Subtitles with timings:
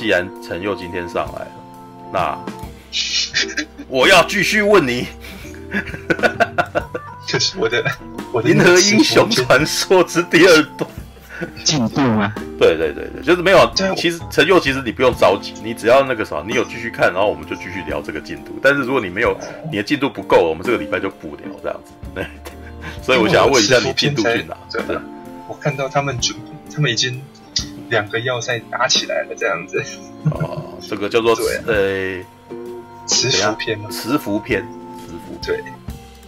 [0.00, 1.52] 既然陈佑今天上来了，
[2.10, 2.38] 那
[3.86, 5.06] 我要继续问你，
[7.28, 7.84] 就是我的
[8.32, 10.90] 我的《银河英雄传说》之第二段
[11.62, 12.32] 进度吗？
[12.58, 13.70] 对对对对，就是没有。
[13.94, 18.58] 其实陈佑，其实你不用着急，你只要那个啥，你有继续看，然后我们就继续聊这个进度。
[18.62, 19.36] 但是如果你没有，
[19.70, 21.92] 你的进度不够，我们这个礼拜就不聊这样子。
[22.14, 22.24] 对，
[23.04, 24.56] 所以我想要问一下你进度去哪？
[24.72, 25.02] 对的，
[25.46, 27.20] 我看到他们准备，他们已经
[27.90, 29.84] 两个要塞打起来了，这样子。
[30.30, 31.34] 哦，这个叫做
[31.66, 32.24] 呃，
[33.06, 33.90] 磁浮篇吗？
[33.90, 34.62] 磁浮篇，
[35.06, 35.62] 磁浮对，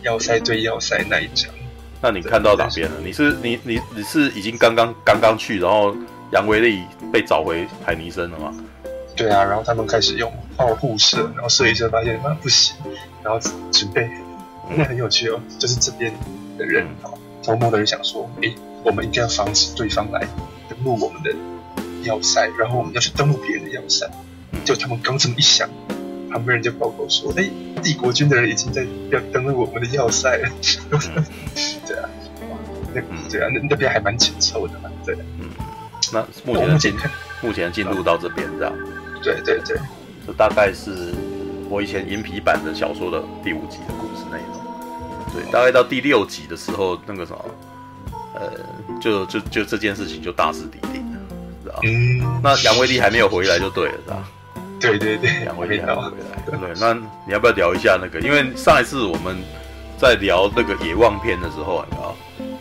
[0.03, 1.51] 要塞对要塞那一章。
[2.01, 2.97] 那你看到哪边了？
[3.03, 5.97] 你是你你你是已经刚刚刚刚去，然后
[6.33, 8.53] 杨威利被找回海尼森了吗？
[9.15, 12.75] 对啊，然后他们开始用炮互射，然后射一射发现啊不行，
[13.23, 13.39] 然后
[13.71, 14.11] 准备，
[14.75, 16.13] 那很有趣哦，就是这边
[16.59, 16.87] 的人
[17.43, 20.27] 偷摸的人想说，诶，我们应该要防止对方来
[20.69, 21.31] 登陆我们的
[22.03, 24.09] 要塞，然后我们要去登陆别人的要塞，
[24.65, 25.69] 就他们刚这么一想。
[26.31, 27.47] 旁边人就报告说：“哎，
[27.83, 30.49] 帝国军的人已经在要登陆我们的要塞了。
[30.91, 30.99] 嗯
[31.87, 32.09] ”对啊，
[32.95, 34.89] 那对啊，那那边还蛮紧凑的嘛。
[35.05, 35.51] 对，嗯，
[36.11, 36.95] 那目前的进
[37.43, 38.73] 目前进度到这边这样。
[39.23, 39.77] 对对对，
[40.27, 41.13] 这大概是
[41.69, 45.35] 我以前银皮版的小说的第五集的故事内容。
[45.35, 47.45] 对，大概到第六集的时候，那个什么，
[48.37, 48.51] 呃，
[48.99, 51.12] 就就就这件事情就大势已定
[51.73, 54.29] 道嗯，那杨威利还没有回来就对了，是吧
[54.81, 56.93] 对对对，杨威利还没有回来，对，那
[57.27, 58.21] 你要不要聊一下那个？
[58.21, 59.37] 因为上一次我们
[59.97, 62.17] 在聊那个野望篇的时候，你知道，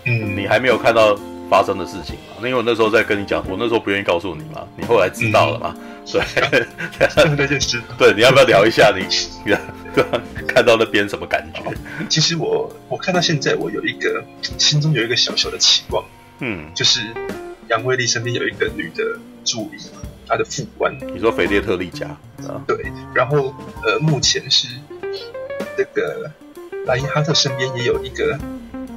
[0.05, 1.17] 嗯，你还没有看到
[1.49, 2.35] 发生的事情嘛？
[2.37, 5.75] 因为我那时候在跟你讲，我那时候不愿意告诉你嘛，你后来知道了嘛？
[6.11, 6.65] 对，
[7.37, 9.05] 那件事，对，你要不要聊一下你
[10.47, 11.61] 看到那边什么感觉？
[12.09, 14.23] 其实我我看到现在，我有一个
[14.57, 16.03] 心中有一个小小的期望，
[16.39, 17.01] 嗯，就是
[17.71, 19.79] 杨威利身边有一个女的助理。
[20.27, 22.07] 她的副官，你说菲列特利加
[22.47, 22.63] 啊？
[22.65, 24.65] 对，然后呃，目前是
[25.75, 26.31] 这个
[26.85, 28.39] 莱因哈特身边也有一个，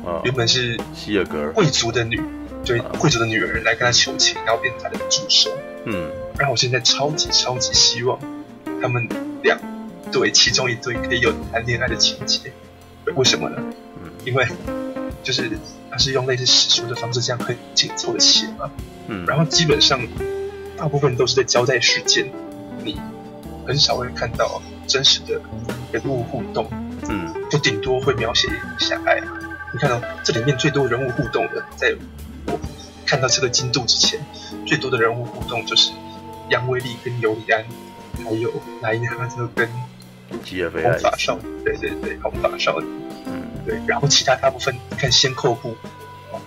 [0.07, 2.23] 啊、原本是希尔格贵族的女，
[2.65, 5.51] 对，啊、贵族的女儿来跟他求情，然后变成他的助手。
[5.87, 6.09] 嗯，
[6.39, 8.17] 然后我现在超级超级希望
[8.81, 9.09] 他们
[9.43, 9.59] 两
[10.13, 12.53] 对其中一对可以有谈恋爱的情节，
[13.17, 13.57] 为什么呢？
[14.05, 14.47] 嗯，因为
[15.25, 15.51] 就是
[15.95, 18.69] 他是用类似史书的方式，这样很紧凑的写嘛。
[19.07, 20.01] 嗯，然后基本上。
[20.77, 22.29] 大部分都是在交代事件，
[22.83, 23.01] 你
[23.65, 25.41] 很少会看到真实的
[25.93, 26.69] 人物互动，
[27.09, 29.21] 嗯，就顶多会描写一下爱。
[29.73, 31.95] 你看到这里面最多人物互动的，在
[32.47, 32.59] 我
[33.07, 34.21] 看到这个进度之前，
[34.67, 35.93] 最多的人物互动就是
[36.51, 37.65] 杨威利跟尤里安，
[38.25, 38.53] 还有
[38.83, 39.69] 莱因哈特跟
[40.29, 42.87] 红发少女，对对对，红发少女，
[43.27, 45.75] 嗯，对，然后其他大部分你看先扣部。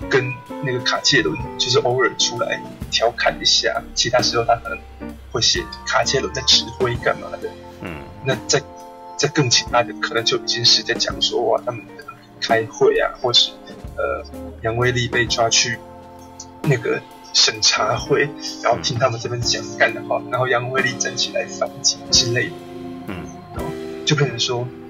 [0.10, 0.32] 跟
[0.64, 2.62] 那个卡切伦就是偶尔出来
[2.92, 4.78] 调侃一下，其他时候他可能
[5.32, 7.50] 会写卡切伦在指挥干嘛的。
[7.82, 8.62] 嗯，那在
[9.18, 12.04] 在更其他的可能就已经是在讲说哇，他们的
[12.42, 13.52] 开会啊，或是
[13.96, 14.24] 呃
[14.62, 15.80] 杨威利被抓去
[16.64, 17.02] 那个
[17.34, 18.30] 审查会，
[18.62, 22.54] 然后听他们这边讲干的话，然后杨威利站起来反击之类的。
[23.08, 23.72] 嗯，然后
[24.06, 24.87] 就变成说，哎，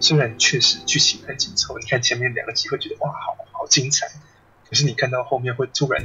[0.00, 3.36] 虽然确实剧情很紧凑，你看前面两个集会觉得哇好。
[3.52, 4.06] 好精彩，
[4.70, 6.02] 可是你看到后面会突然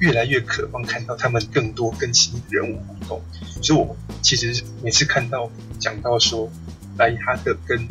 [0.00, 3.22] 越来越渴望看到他们更多更新的人物互动，
[3.62, 6.52] 所以我其实每次看到讲到说
[6.98, 7.88] 莱伊哈特跟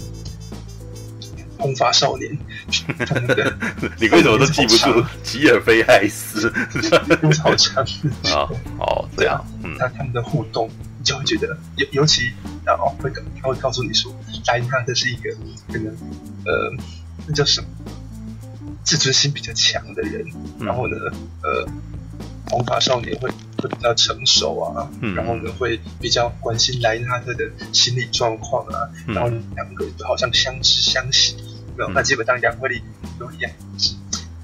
[1.58, 2.38] 红发少年，
[4.00, 6.54] 你为什么都记不住 吉尔菲艾斯？
[7.42, 7.84] 好长
[8.32, 8.46] 啊！
[8.78, 10.70] 哦，这样，嗯，他他们的互动，
[11.04, 12.32] 你就会觉得尤尤其
[12.66, 14.10] 然后会他会告诉你说，
[14.48, 15.36] 莱因哈特是一个
[15.68, 15.88] 可能
[16.46, 16.72] 呃，
[17.28, 17.68] 那叫什么？
[18.86, 20.26] 自尊心比较强的人，
[20.60, 20.96] 嗯、然后呢，
[21.42, 21.68] 呃，
[22.50, 31.36] 红发少年会会比较成熟啊，嗯、然后呢会比较关心莱因哈特的心理状况啊，嗯、然后两个好像相知相惜，
[31.78, 31.90] 没有？
[31.90, 32.82] 那基本上杨威利、
[33.20, 33.96] 尤里安是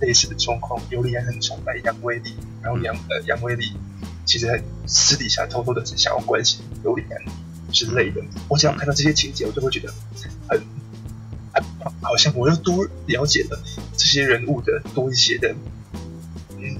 [0.02, 3.74] 类似的状况，尤里安很崇拜杨威利，然后杨呃杨威利
[4.30, 8.22] 其实私底下偷偷的是想要关心尤里安之类的。
[8.48, 9.92] 我只要看到这些情节，我就会觉得
[10.48, 10.62] 很
[11.52, 11.60] 很。
[12.02, 13.60] 好像我又多了解了
[13.98, 15.56] 这些人物的多一些的，
[16.58, 16.78] 嗯，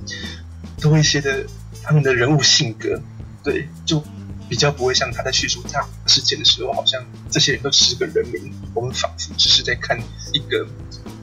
[0.80, 1.46] 多一些的
[1.82, 3.02] 他们的人物性格，
[3.44, 4.04] 对，就
[4.48, 10.00] 比较不会像他在叙述大事件的时候，好像这些人都只是个人名，我们仿佛只是在看
[10.34, 10.68] 一个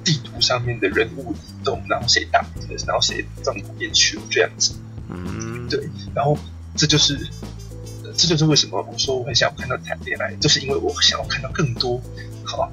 [0.04, 2.44] 地图上面的人物移动，然后谁打
[2.86, 4.74] 然后谁到哪边去这样子，
[5.08, 6.38] 嗯，对，然后
[6.74, 7.18] 这就是
[8.16, 12.00] 这就是为什么我说我很想要看到谈恋爱，就是因为我想要看到更多，
[12.44, 12.70] 好。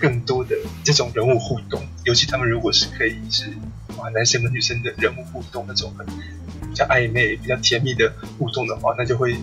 [0.00, 0.54] 更多的
[0.84, 3.52] 这种人物互动，尤其他们如果是可以是
[3.96, 9.36] 哇男生跟女生的人物互动那种很比较暧昧、比较甜蜜的互动的话，那就会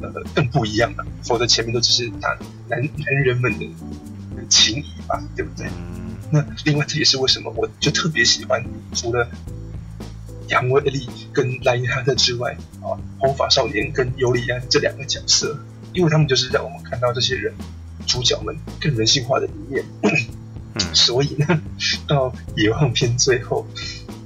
[0.00, 1.04] 呃更不一样了。
[1.24, 2.38] 否则前面都只是男
[2.68, 3.66] 男男人们的
[4.48, 5.66] 情谊吧，对不对？
[6.30, 8.64] 那另外这也是为什么我就特别喜欢
[8.94, 9.28] 除了
[10.52, 15.58] 杨威利跟莱因哈特之外啊，红发少年跟尤里安这两个角色，
[15.94, 17.54] 因为他们就是让我们看到这些人
[18.06, 19.82] 主角们更人性化的一面。
[20.74, 21.62] 嗯， 所以呢，
[22.06, 23.66] 到野望篇最后，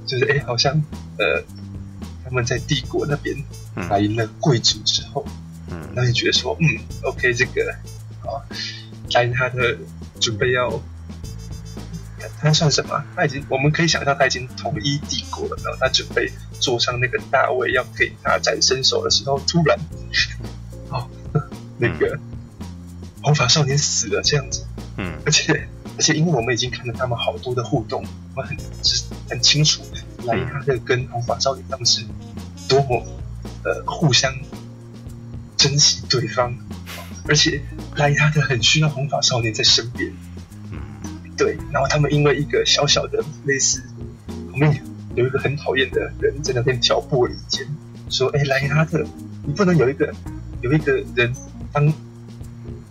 [0.05, 0.73] 就是哎，好像
[1.17, 1.41] 呃，
[2.25, 3.35] 他们在帝国那边
[3.89, 5.25] 打赢了贵族之后，
[5.69, 6.67] 嗯，那你觉得说，嗯
[7.03, 7.71] ，OK，这个
[8.21, 8.43] 啊，
[9.13, 9.77] 莱因哈特
[10.19, 10.69] 准备要，
[12.39, 13.03] 他算什么？
[13.15, 19.79] 他已经，我们可以想象他已经统一帝国了，然后他准备坐上那个大位要给他展身手的时候，突然，
[20.89, 21.09] 哦，
[21.77, 22.19] 那个
[23.21, 24.65] 红发少年死了，这样子，
[24.97, 25.67] 嗯，而且。
[25.97, 28.05] 而且，因为我们已经看了他们好多的互动，
[28.35, 28.55] 我们很
[29.27, 29.81] 很清楚，
[30.25, 32.05] 莱因哈特跟红发少年他们是
[32.69, 33.03] 多么
[33.63, 34.31] 呃互相
[35.57, 36.55] 珍惜对方，
[37.27, 37.63] 而且
[37.95, 40.13] 莱因哈特很需要红发少年在身边，
[41.37, 41.57] 对。
[41.71, 43.83] 然后他们因为一个小小的类似，
[44.51, 44.83] 旁边
[45.15, 47.65] 有一个很讨厌的人在那边挑拨离间，
[48.09, 49.05] 说：“哎，莱因哈特，
[49.45, 50.13] 你不能有一个
[50.61, 51.33] 有一个人
[51.71, 51.93] 当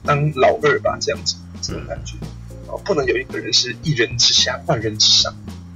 [0.05, 0.97] 当老二吧？
[1.01, 2.15] 这样子，这种感觉。”
[2.69, 5.33] 哦，不能有一个人是一人之下，万人之上，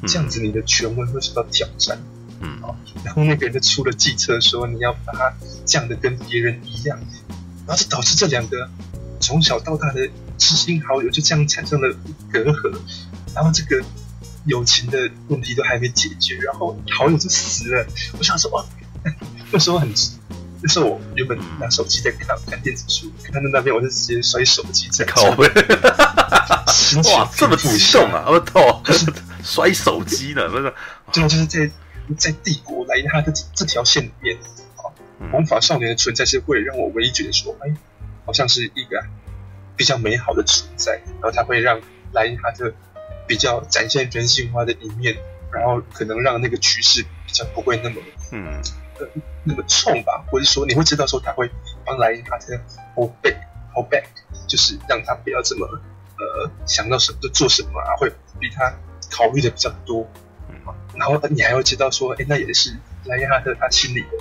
[0.09, 1.97] 这样子你的权威会受到挑战。
[2.41, 2.75] 嗯，哦，
[3.05, 5.33] 然后那个人就出了计策，说你要把他
[5.65, 6.99] 降的跟别人一样，
[7.65, 8.69] 然后就导致这两个
[9.21, 10.09] 从小到大的
[10.39, 11.95] 知心好友就这样产生了
[12.33, 12.77] 隔阂，
[13.35, 13.85] 然后这个
[14.47, 17.87] 友情的问题都还没解决，然后好友就死了。
[18.19, 18.65] 我想说，哇，
[19.53, 19.89] 那时候很。
[20.63, 25.47] 那时候我原本拿手机在看看电子书，看到那边我就直接摔手机在靠背。
[25.49, 28.27] 哇，这么激动啊！
[28.29, 28.83] 我操，
[29.43, 30.75] 摔手机了，不是？
[31.11, 31.71] 真的就是在
[32.19, 34.37] 在帝国莱因哈特这条线里面，
[34.77, 34.93] 啊，
[35.33, 36.39] 红发少年的存在是？
[36.41, 37.75] 会让我唯一觉得说，哎，
[38.25, 39.03] 好像是一个
[39.77, 41.81] 比较美好的存在，然后他会让
[42.13, 42.73] 莱因哈特
[43.27, 45.17] 比较展现人性化的一面，
[45.53, 47.97] 然后可能让那个趋势比较不会那么
[48.33, 48.63] 嗯。
[49.45, 51.51] 那么冲吧，或者说你会知道说他会
[51.87, 52.55] 帮莱因哈特
[52.95, 53.35] hold back
[53.73, 54.05] hold back，
[54.47, 55.67] 就是让他不要这么
[56.19, 58.71] 呃想到什么就做什么啊，会比他
[59.11, 60.07] 考虑的比较多。
[60.95, 62.77] 然后你还会知道说，哎，那也是
[63.07, 64.19] 莱因哈特他心里的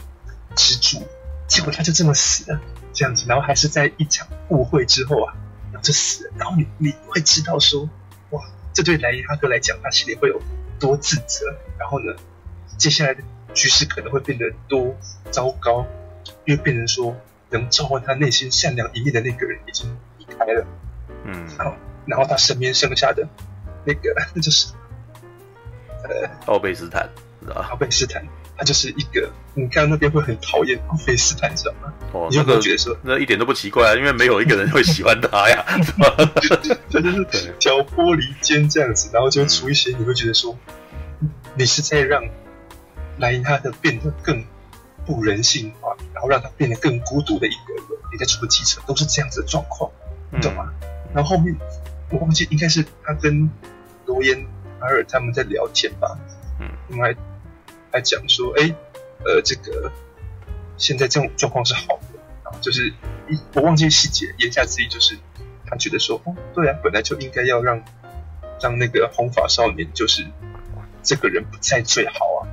[0.56, 1.06] 支柱。
[1.50, 2.62] 结果他就这么死了，
[2.94, 5.34] 这样子，然后还是在一场误会之后啊，
[5.74, 6.34] 然后就死了。
[6.38, 7.90] 然后你你会知道说，
[8.30, 8.42] 哇，
[8.74, 10.42] 这对莱因哈特来讲，他心里会有
[10.80, 11.46] 多自责。
[11.78, 12.16] 然后呢，
[12.78, 13.22] 接下来的。
[13.52, 14.96] 局势可能会变得多
[15.32, 15.84] 糟糕，
[16.46, 17.18] 因为变成说
[17.50, 20.68] 能召唤他内心善良一面的那个人已经离开了，
[21.24, 21.76] 嗯，然后
[22.06, 23.28] 然后他身边剩下的
[23.86, 24.72] 那个那就是
[26.04, 27.10] 呃奥贝斯坦，
[27.72, 28.24] 奥贝斯坦，
[28.60, 31.94] 他就是一个你看那边会很讨厌奥菲斯坦，知道吗？
[32.12, 33.96] 哦，你有没有觉得说那一点都不奇怪啊？
[33.96, 40.56] 因为没有一个人会喜欢他呀， 他就是挑拨离间这样子，然后就会出一些你会觉得说
[41.56, 42.22] 你是在让。
[43.18, 44.42] 莱因哈特变得更
[45.06, 47.84] 不人性化，然后让他变得更孤独的一个人，
[48.14, 49.92] 你在出的计策都是这样子的状况，
[50.32, 50.72] 你懂吗？
[50.82, 51.54] 嗯、然后后面
[52.12, 53.50] 我忘记应该是他跟
[54.06, 54.48] 罗延
[54.80, 56.18] 阿尔他们在聊天吧，
[56.62, 57.14] 嗯，他们还
[57.92, 58.76] 还讲说，哎，
[59.26, 59.92] 呃，这个
[60.78, 62.88] 现在这种状况是好的，然后就是
[63.28, 65.18] 一我忘记细节，言下之意就是
[65.66, 67.84] 他觉得说，哦，对啊，本来就应该要让
[68.62, 70.26] 让那个红发少年就是
[71.04, 72.48] 这个人不在最好啊。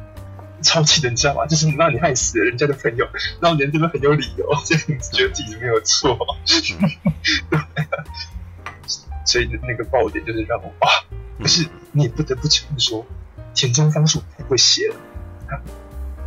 [0.62, 1.46] 超气的，你知道吗？
[1.46, 3.06] 就是让你害死了人家的朋友，
[3.40, 6.18] 然后人家都很有理由，这样子觉得自己没有错。
[7.50, 7.60] 对，
[9.24, 11.04] 所以那个爆点就是让我啊，
[11.38, 13.06] 可是你也不得不承认说，
[13.54, 14.96] 田中芳树太会写了，
[15.48, 15.60] 他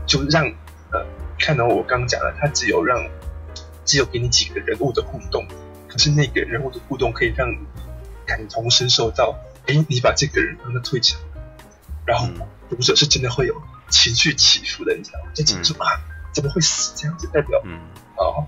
[0.06, 0.46] 就让
[0.92, 1.06] 呃，
[1.38, 2.98] 看到我刚刚讲了，他只有让
[3.86, 5.46] 只有给你几个人物的互动，
[5.88, 7.58] 可是那个人物的互动可以让你
[8.26, 11.20] 感同身受到，哎，你把这个人让他退场，
[12.06, 12.28] 然后
[12.70, 13.56] 读者是真的会有。
[13.92, 15.32] 情绪起伏的，你知道吗？
[15.34, 16.00] 就讲说啊，
[16.32, 17.28] 怎么会死这样子？
[17.34, 17.80] 代表，嗯，
[18.18, 18.46] 哦，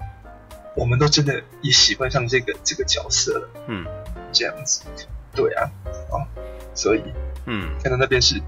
[0.75, 3.83] 我们都真的也喜欢上这个这个角色了，嗯，
[4.31, 4.83] 这样子，
[5.33, 5.67] 对啊，
[6.11, 6.21] 哦，
[6.75, 7.01] 所以，
[7.47, 8.39] 嗯，看到那边是，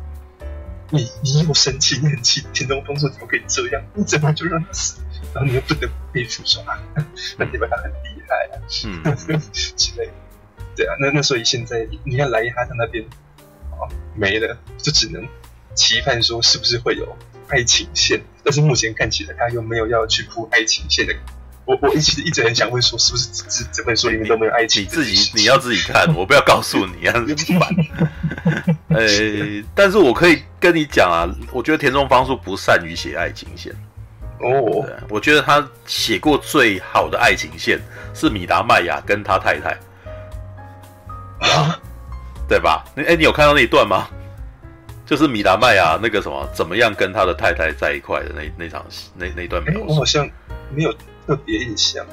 [0.93, 3.83] 你你又生气，你很气，田中丰说怎么可以这样？
[3.95, 5.01] 你怎么就让他死？
[5.33, 6.79] 然后你又不得不佩服说啊，
[7.37, 10.13] 那你们他很厉害啊，嗯， 之类的，
[10.75, 13.03] 对啊，那那所以现在你看莱伊哈特那边，
[13.71, 15.27] 哦，没了，就只能。
[15.75, 21.15] 期盼说是不是会有爱情线，但是目前看起来他又没有要去铺爱情线的
[21.65, 24.83] 我我一直一直很想问说，是不是这这本书里面都没有爱情？
[24.83, 27.15] 你自己 你要自己看，我不要告诉你啊。
[28.89, 33.73] 呃、欸，但是我可以跟你讲啊，我觉得田中芳树不善于写爱情线。
[34.41, 37.79] 哦，我觉得他写过最好的爱情线
[38.13, 39.69] 是米达麦雅跟他太太，
[41.39, 41.79] 啊，
[42.47, 42.83] 对吧？
[42.97, 44.09] 哎、欸，你有看到那一段吗？
[45.05, 50.29] 就是米达麦雅那个什么，怎么样跟他的太太在一块的那那场戏，那那段描述、欸，我好像
[50.75, 50.93] 没有。
[51.25, 52.05] 特别印象，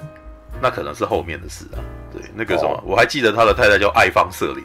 [0.60, 1.78] 那可能是后面的事啊。
[2.12, 2.92] 对，那个什么，oh.
[2.92, 4.64] 我还记得他的太太叫爱方瑟琳，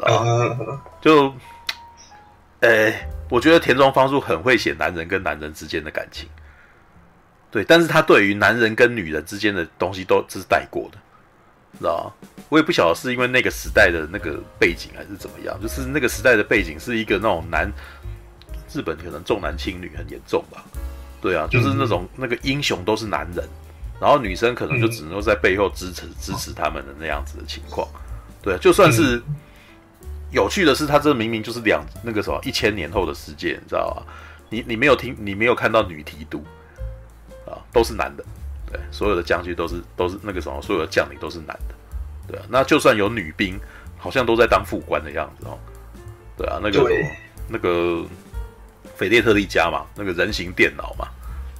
[0.00, 1.34] 啊、uh.，就，
[2.60, 6.28] 呃、欸，我觉得田中芳树很会写男人跟男人之间的感情，
[7.50, 10.98] 对，但是他对于男人跟女人之间的东西都只是带过的，
[11.78, 12.28] 知道吗？
[12.48, 17.70] 我也不晓得是因为那个时代的那个背景还是怎么样，就是那个时代的背景是一个那种男，
[18.72, 20.64] 日本可能重男轻女很严重吧。
[21.24, 23.48] 对啊，就是那种、嗯、那个英雄都是男人，
[23.98, 27.88] 然后女生可能就只能够在背后支持、嗯、支持他们的那样子的情况。
[28.42, 29.22] 对啊，就算是
[30.30, 34.02] 有趣的是，他这明明就是两那个什么一千年后的世界，你知道吧？
[34.50, 36.44] 你你没有听，你没有看到女提督
[37.46, 38.24] 啊，都是男的。
[38.70, 41.74] 对，所有的将军都是都是那个什么，所有的将领都是男的。
[42.28, 43.58] 对啊，那就算有女兵，
[43.96, 45.58] 好像都在当副官的样子哦。
[46.36, 46.86] 对啊，那个
[47.48, 48.04] 那个。
[48.96, 51.08] 斐列特利加嘛，那个人形电脑嘛，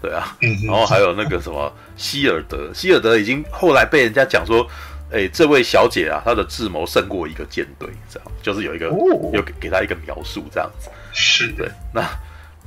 [0.00, 0.36] 对啊，
[0.66, 4.66] 然后还有那个什么希尔德，希尔德已经后来被人家讲说，
[5.10, 11.70] 哎、欸，这位小姐啊，她的智谋胜过一个舰队，这样就是有一个、哦、有给给她一个描述这样子，是的。
[11.92, 12.02] 那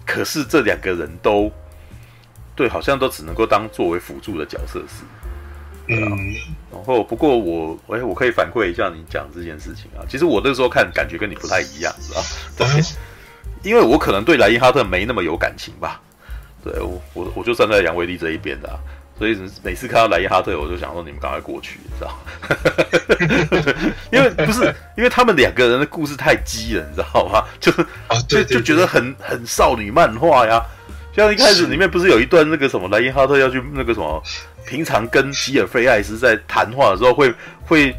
[0.05, 1.51] 可是这两个人都
[2.55, 5.03] 对，好像都只能够当作为辅助的角色是，
[5.87, 6.07] 对啊。
[6.09, 6.17] 嗯、
[6.71, 12.21] 然后不过我哎，我可以反馈一下你讲这件事情啊，其实我那时候看感觉跟你不太一样，是吧
[12.57, 12.67] 对。
[13.67, 15.99] 嗯因为我可能对莱因哈特没那么有感情吧，
[16.63, 18.79] 对我我我就站在杨威利这一边的、啊，
[19.19, 22.17] 所以每次看到莱因哈特，我就想说你们赶快过去，你知道？
[24.09, 27.43] 因为不是因为他们两个人的故事太激了，你知道吗？
[27.59, 27.85] 就是
[28.27, 30.63] 就就觉得很很少女漫画呀。
[31.13, 34.23] 像一开始里面不是有一段那个什么莱因哈特要去那个什么，
[34.65, 37.33] 平常跟吉尔菲艾斯在谈话的时候会
[37.65, 37.93] 会。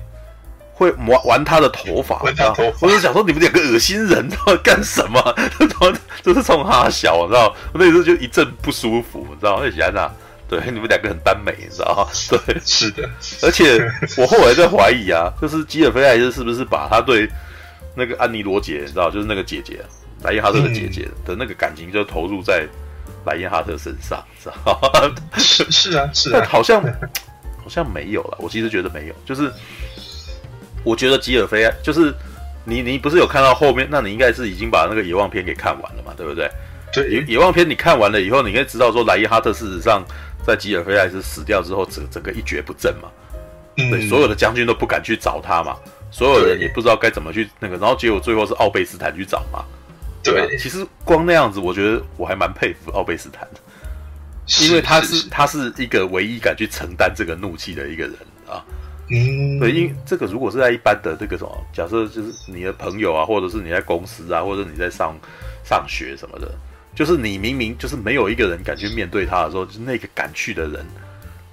[0.79, 2.55] 会玩玩他的头发，你知道？
[2.81, 5.21] 我就想说你们两个恶心人，知道干什么？
[6.23, 7.53] 这是冲他笑，你知道？
[7.73, 9.57] 我那时候就一阵不舒服，你知道？
[9.57, 10.09] 而且安娜，
[10.49, 12.09] 对，你们两个很耽美，你知道？
[12.31, 13.11] 对，是的。
[13.43, 13.77] 而且
[14.17, 17.29] 我后来在怀疑啊，就是吉尔菲艾斯是不是把他对
[17.97, 19.81] 那个安妮罗杰，你知道，就是那个姐姐
[20.23, 22.65] 莱因哈特的姐姐的那个感情，就投入在
[23.27, 25.13] 莱因哈特身上，知道？
[25.39, 26.81] 是是啊，是啊，但好像
[27.57, 28.39] 好像没有了。
[28.41, 29.53] 我其实觉得没有，就是。
[30.89, 32.15] 我觉得吉尔菲就是
[32.65, 33.87] 你，你不是有看到后面？
[33.91, 36.51] 那你应该是已经把那个野望篇给看完了嘛，对不对？
[36.93, 37.11] 对。
[37.11, 40.03] 野野望篇你看完了以后，你应该知道说莱伊哈特事实上
[40.47, 43.09] 在吉尔菲艾斯死掉之后，整整个一蹶不振嘛。
[43.77, 43.91] 嗯。
[43.91, 45.77] 对，所有的将军都不敢去找他嘛，
[46.11, 49.63] 所有人也不知道该怎么去那个，然后结果最后是奥贝斯坦去找嘛。
[50.23, 50.49] 对。
[50.49, 58.28] 对，其实光那样子，我觉得我还蛮佩服奥贝斯坦的，因为他是，他是一个唯一敢去承担这个怒气的一个人啊。
[59.11, 65.17] 嗯，对，因为这个如果是在一般的这个什么，假设就是你的朋友啊，或者是你在公司啊，或者你在上
[65.65, 66.53] 上学什么的，
[66.95, 70.85] 就是你明明就是没有一个人敢去面对他的时候，就是那个敢去的人，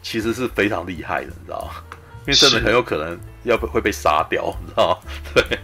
[0.02, 1.72] 其实是非常厉害的，你知道吗？
[2.28, 5.12] 因为真的很有可能要会被杀掉，你知道吗？
[5.34, 5.60] 对，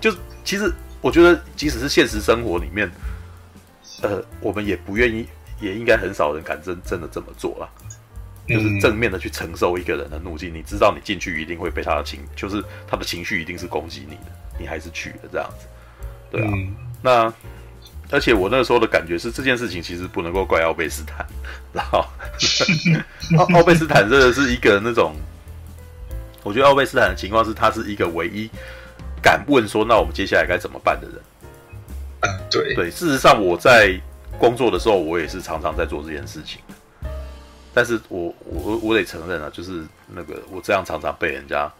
[0.00, 2.88] 就其实我觉得，即使是现实生活里面，
[4.02, 5.26] 呃，我们也不愿意，
[5.60, 7.68] 也应该很少人敢真真的这么做了。
[8.48, 15.66] 就是正面的去承受一个人的怒气，你知道你进去一定会被他的情，就是他的情绪一定是攻击你的，你还是去了这样子，
[16.30, 16.52] 对啊。
[17.02, 17.32] 那
[18.10, 21.26] 而且我那个时候的感觉是这件事情其实不能够怪奥贝斯坦，
[21.72, 22.04] 然后
[23.38, 25.14] 奥奥贝斯坦真的是一个那种，
[26.42, 28.48] 我觉得奥贝斯坦的情况是他是一个唯一
[29.22, 31.16] 敢问说那我们接下来该怎么办的人。
[32.20, 33.96] 嗯，对对，事实上我在
[34.38, 36.60] 工作的时候，我也是常常在做这件事情。
[37.78, 41.72] 但是我我我得承认啊，就是那个我这样常常被人家，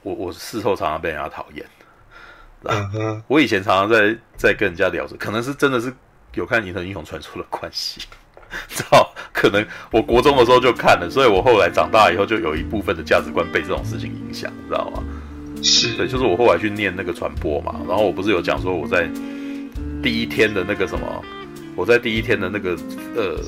[0.00, 1.66] 我我事后常常被人家讨厌。
[3.26, 5.92] 我以前常常在在跟人家聊着，可能是真的是
[6.32, 8.00] 有看《银河英雄传说》的关系，
[8.70, 9.12] 知道？
[9.34, 15.02] 可能我国中的时候就看了，所以我后来长大以后就有一部分的价值观被这种事情影响，你知道吗？
[15.62, 19.06] 是对，就是我后来去念那个传播嘛，然后我不是有讲说我在
[20.02, 21.22] 第一天的那个什么，
[21.82, 22.76] 我在第一天的那个
[23.16, 23.40] 呃。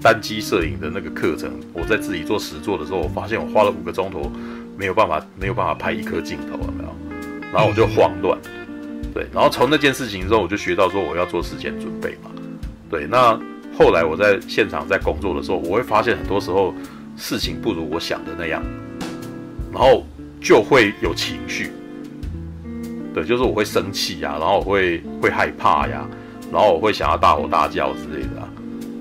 [0.00, 4.30] 单机摄影的那个课程，我在自己做实作的时候，我发现我花了五个钟头，
[4.76, 6.94] 没有办法，没有办法拍一颗镜头，有没有？
[7.52, 8.38] 然后我就慌乱，
[9.12, 12.30] 对，然后从那件事情之后，我就学到说我要做事前准备嘛，
[12.88, 13.08] 对。
[13.08, 13.36] 那
[13.76, 16.72] 后来我在现场在工作的时候，我会发现很多时候
[17.16, 18.62] 事情不如我想的那样，
[19.72, 20.06] 然后
[20.40, 21.72] 就会有情绪。
[23.12, 26.08] 对，就是我会生气呀，然后我会会害怕呀，
[26.52, 28.48] 然后我会想要大吼大叫之类的。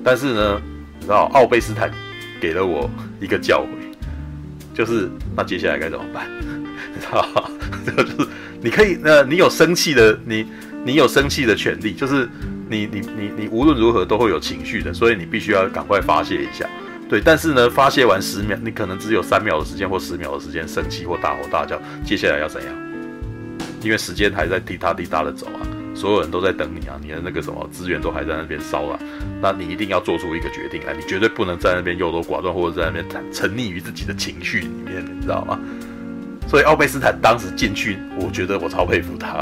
[0.04, 0.62] 但是呢，
[1.00, 1.92] 你知道奥贝斯坦
[2.39, 2.89] 给了我
[3.20, 6.27] 一个教诲，就是那接下来该怎么办？
[6.94, 7.51] 你知道？
[8.04, 8.30] 就是
[8.62, 10.46] 你可以，呃，你有生气的，你
[10.84, 12.27] 你有生气的权利，就是
[12.70, 16.68] 你你你你无论如何都会有情绪的，所以你必须要赶快发泄一下。
[17.10, 22.74] 对，但是呢，发泄完十秒，你可能只有三秒的时间或十秒的时间生气或大吼大叫，接下来要怎样？
[23.82, 25.62] 因为时间还在滴答滴答的走啊，
[25.98, 29.00] 所有人都在等你啊，你的那个什么资源都还在那边烧了，
[29.42, 35.60] 那你一定要做出一个决定来，你绝对不能在那边优柔寡断，或者在那边沉溺于自己的情绪里面，你知道吗？
[36.48, 39.42] 所以奥贝斯坦当时进去，我觉得我超佩服他，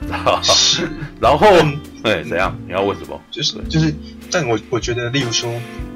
[0.00, 0.40] 知道吗？
[1.20, 1.46] 然后，
[2.04, 2.56] 哎，怎样？
[2.66, 3.20] 你要问什么？
[3.30, 3.92] 就是就是，
[4.30, 5.52] 但我我觉得，例如说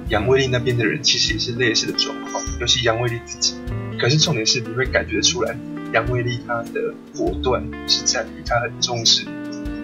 [0.08, 3.54] 杨威利那边的人，其实也是类似的状况，尤其杨威利自己。
[3.98, 5.56] 可是重点是，你会感觉出来。
[5.94, 9.26] 杨威利他的果断是在于他很重视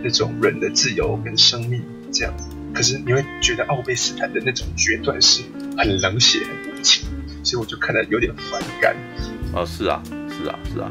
[0.02, 2.35] 那种人的自由跟生命这样，
[2.73, 5.43] 可是你会觉得奥贝斯坦的那种决断是
[5.76, 7.07] 很冷血很无情，
[7.43, 8.97] 所以我就看得有点反感。
[9.55, 10.90] 啊，是啊，是啊，是啊，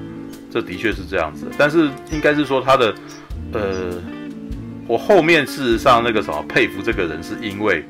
[0.52, 1.46] 这的确是这样子。
[1.58, 2.96] 但是应该是说他的，
[3.54, 4.02] 呃，
[4.88, 7.86] 我后面事实上那个什么佩服这个人，是因为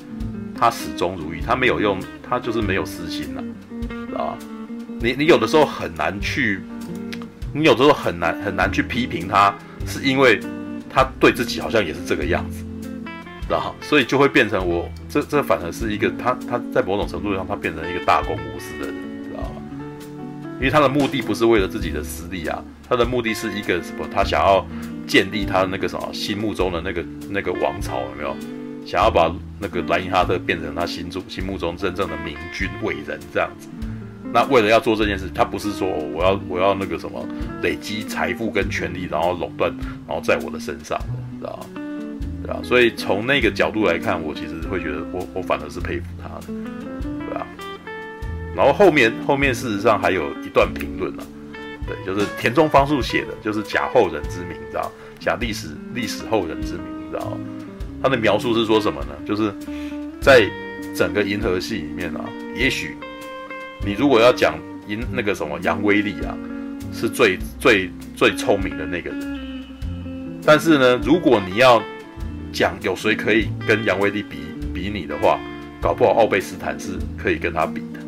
[0.55, 3.43] 他始终如一，他没有用，他就是没有私心了，
[4.07, 4.37] 知道吧？
[4.99, 6.61] 你你有的时候很难去。
[7.53, 9.55] 你有的时候很难很难去批评他，
[9.87, 10.39] 是因为
[10.97, 12.65] 他对自己好像也是这个样子，
[13.47, 13.75] 然后？
[13.81, 19.61] 所以就会变成我这这反而是一个他他在某种程度上他变成一个大公无私的人，知道吗？
[20.55, 24.07] 因为他的目的不是为了自己的私利啊，他的目的是一个什么？
[24.11, 24.65] 他想要
[25.05, 28.35] 建立他那个什么心目中的那个那个王朝，有没有？
[28.83, 33.67] 想要把那个莱因哈特变成他心中心目中真正的明君伟人这样子。
[34.33, 37.25] 那为了要做这件事，他不是说我要我要那个什么
[37.63, 39.73] 累积财富跟权力，然后垄断，
[40.07, 40.99] 然后在我的身上，
[41.39, 41.65] 知道吧？
[42.43, 46.53] 对啊，所以从那个角度来看，我其实会觉得我我反而是佩服他的，
[47.29, 47.47] 对啊。
[48.55, 51.23] 然后后面后面事实上还有一段评论呢，
[51.87, 54.91] 对，就是田中芳树写的，就是假后人之名，你知道？
[55.19, 57.37] 假历史历史后人之名，你知道？
[58.03, 59.15] 他的描述是说什么呢？
[59.25, 59.51] 就是
[60.21, 60.47] 在
[60.93, 62.23] 整个银河系里面啊，
[62.55, 62.95] 也许。
[63.85, 66.35] 你如果要讲赢那个什么杨威利啊，
[66.93, 69.37] 是最最最聪明的那个人。
[70.45, 71.81] 但是呢，如果你要
[72.53, 74.37] 讲有谁可以跟杨威利比
[74.73, 75.39] 比你的话，
[75.81, 77.99] 搞不好奥贝斯坦是可以跟他比的，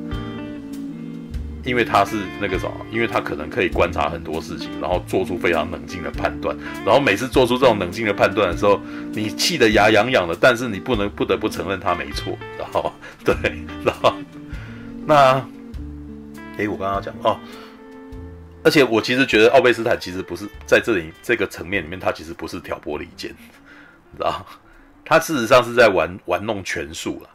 [1.65, 6.55] 因为他是那个什么，因为他可能可以观察很多事情，然后做出非常冷静的判断。
[6.85, 8.79] 然后每次做出这种冷静的判断的时候，
[9.11, 13.35] 你气得牙痒痒的，但是你不能不得不承认他没错，然后对，
[13.83, 14.13] 然后
[15.05, 15.45] 那。
[16.59, 17.39] 哎，我刚刚讲哦，
[18.65, 23.33] 而且我其实觉得奥贝斯坦其实不是在这里这个层面里面，他其实不是挑拨离间，
[24.11, 24.45] 知道？
[25.05, 27.29] 他事实上是在玩玩弄权术了，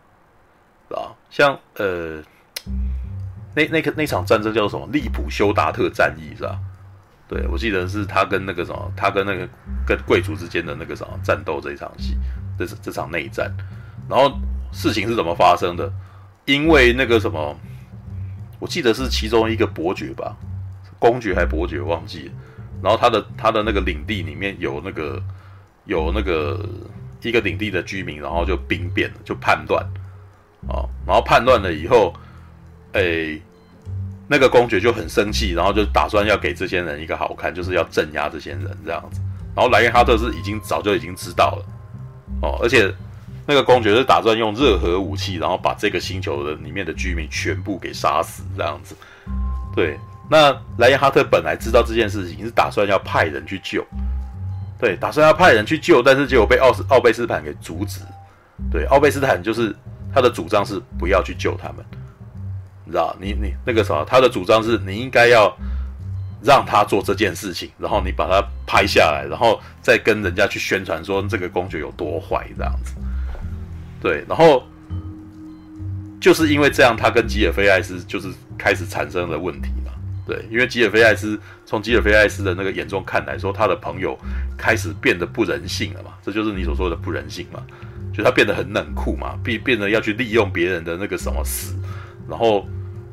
[0.90, 1.16] 知道？
[1.30, 2.22] 像呃，
[3.54, 4.86] 那那个那场战争叫做什么？
[4.92, 6.58] 利普休达特战役是吧？
[7.26, 9.48] 对，我记得是他跟那个什么，他跟那个
[9.86, 12.14] 跟贵族之间的那个什么战斗这一场戏，
[12.58, 13.50] 这是这场内战。
[14.06, 14.38] 然后
[14.70, 15.90] 事情是怎么发生的？
[16.44, 17.58] 因为那个什么。
[18.58, 20.36] 我记得是其中一个伯爵吧，
[20.98, 22.32] 公爵还伯爵忘记了。
[22.82, 25.22] 然后他的他的那个领地里面有那个
[25.84, 26.68] 有那个
[27.22, 29.84] 一个领地的居民，然后就兵变了，就叛乱
[30.68, 30.84] 啊。
[31.06, 32.14] 然后叛乱了以后，
[32.92, 33.38] 哎，
[34.28, 39.20] 那个公爵就很生气，然后就打算要给这些人一个好看，就是要镇压这些人这样子。
[39.54, 41.66] 然后莱因哈特是已经早就已经知道了
[42.42, 42.94] 哦，而且。
[43.46, 48.96] 那个公爵是打算用热核武器，然后把这个星球的里面的居民全部给杀死，这样子。
[49.74, 49.98] 对，
[50.30, 53.84] 那莱因哈特本来知道这件事情，是打算要派人去救，
[54.78, 58.00] 对，打算要派人去救，但是结果被奥斯奥贝斯坦给阻止。
[58.70, 59.74] 对，奥贝斯坦就是
[60.14, 61.84] 他的主张是不要去救他们，
[62.84, 63.14] 你知道？
[63.20, 65.54] 你你那个什么，他的主张是你应该要
[66.40, 72.94] 让他做这件事情，然后你把他拍下来，然后再跟人家去宣传说这个公爵有多坏，这样子。
[74.04, 74.62] 对，然后
[76.20, 79.92] 就是因为这样，他跟吉尔菲艾斯就是开始产生了问题嘛。
[80.26, 84.14] 对，因为吉尔菲艾斯从吉尔菲艾斯的那个眼中看来说，他的朋友
[84.58, 87.62] 开始变得不人性了嘛，这就是你所说的不人性嘛，
[88.12, 91.74] 就他变得很冷酷嘛，变变得要去利用别人的那个什么死，
[92.28, 92.68] 然后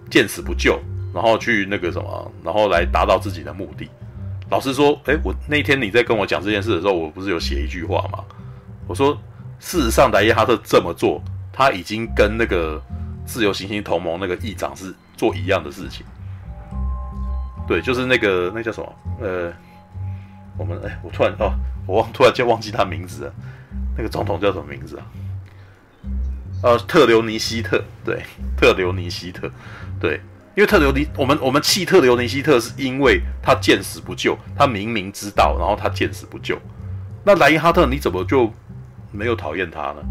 [0.09, 0.77] 见死不救，
[1.13, 3.87] 然后去那个什么，然后来达到自己的目的。
[4.49, 8.25] 老实说，诶，我那天你在跟我讲这件事的时候，我不是有写一句话吗？
[8.87, 9.17] 我说。
[9.61, 12.81] 事实上，莱因哈特这么做，他已经跟那个
[13.25, 16.03] 自由行星同盟那个议长是做一样的事情。
[17.67, 18.93] 对，就是那个那叫什么？
[19.21, 19.53] 呃，
[20.57, 21.53] 我们哎，我突然哦，
[21.85, 23.33] 我忘突然间忘记他名字了。
[23.95, 25.05] 那个总统叫什么名字啊？
[26.63, 27.81] 呃，特留尼希特。
[28.03, 28.23] 对，
[28.57, 29.49] 特留尼希特。
[29.99, 30.19] 对，
[30.55, 36.59] 因为特留尼，我们我们弃特留尼希特是因为他见死不救，他明明知道，然后他见死不救。
[37.23, 38.51] 那莱因哈特你怎么就
[39.11, 40.01] 没有讨厌他呢？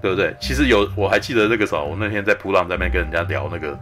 [0.00, 0.32] 对不对？
[0.40, 3.72] 其实有，我还记得那个时候，我那天在噗浪在那边跟人家聊那个《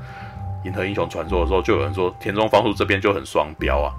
[0.64, 3.92] 银河英雄传说》的时候，就有人说田中芳树这边就很双标啊，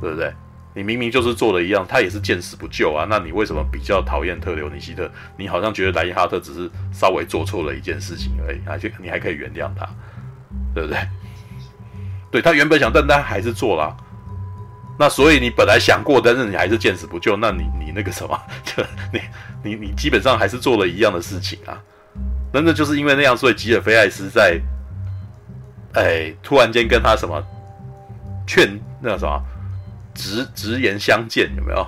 [0.00, 0.32] 对不对？
[0.74, 5.10] 你明明就是做的一样，他也是见死不救啊，那你为什么比较讨厌特留尼希特？
[5.36, 9.84] 你好像觉得莱因哈特只是稍微做错了一件事情而已，而且你还可以原谅他，
[10.72, 10.98] 对不对？
[12.30, 13.94] 对，他原本想，但他还是做了。
[14.98, 19.20] 那所以你本来想过，但是你还是见死不救，那你你那个什么， 就你
[19.62, 21.80] 你你基本上还是做了一样的事情啊。
[22.52, 24.60] 那那就是因为那样，所以吉尔菲艾斯在，
[25.94, 27.42] 哎，突然间跟他什么
[28.46, 29.42] 劝那个什么。
[30.14, 31.86] 直直言相见有没有？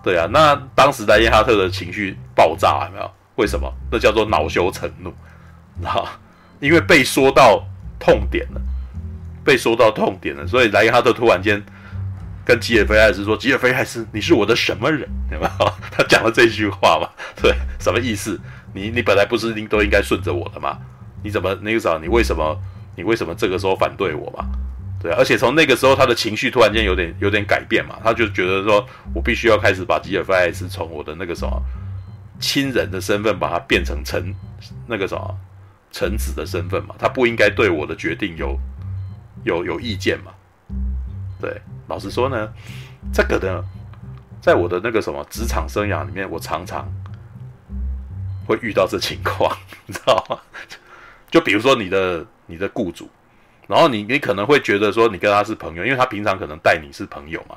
[0.00, 3.10] 对啊，那当时莱因哈特的情绪爆炸有没有？
[3.34, 3.68] 为什么？
[3.90, 5.12] 那叫做恼羞成怒，
[5.84, 6.20] 啊，
[6.60, 7.64] 因为被说到
[7.98, 8.60] 痛点了，
[9.44, 11.60] 被说到痛点了，所以莱因哈特突然间
[12.44, 15.08] 跟吉尔菲艾斯说：“吉尔菲艾斯，你是我的什么人？
[15.30, 15.50] 对吧？”
[15.90, 17.08] 他讲了这句话嘛？
[17.40, 18.40] 对，什么意思？
[18.74, 20.78] 你你本来不是应都应该顺着我的吗？
[21.22, 22.58] 你怎么那个时候你为什么
[22.96, 24.44] 你为什么这个时候反对我嘛？
[25.00, 31.62] 对，而且从那个时候，他的情绪突然间有点有点改变嘛，他就觉得说，我必须要开始把吉尔菲艾斯从我的那个什么
[32.40, 34.34] 亲人的身份，把他变成臣
[34.86, 35.36] 那个什么
[35.90, 38.58] 臣子的身份嘛，他不应该对我的决定有
[39.44, 40.32] 有有意见嘛。
[41.42, 42.50] 对，老实说呢，
[43.12, 43.62] 这个呢，
[44.40, 46.88] 在我的那个什么职场生涯里面，我常常
[48.46, 50.38] 会遇到这情况， 你知道吗？
[51.28, 53.10] 就比如说你的你的雇主。
[53.68, 57.56] 然后你你可能会觉得说你跟他是朋友，因为他平常可能待你是朋友嘛，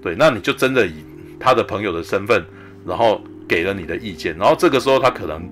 [0.00, 1.04] 对，那你就真的以
[1.40, 2.44] 他的朋友的身份，
[2.86, 5.42] 然后给了你的意见，然后这个时候他可能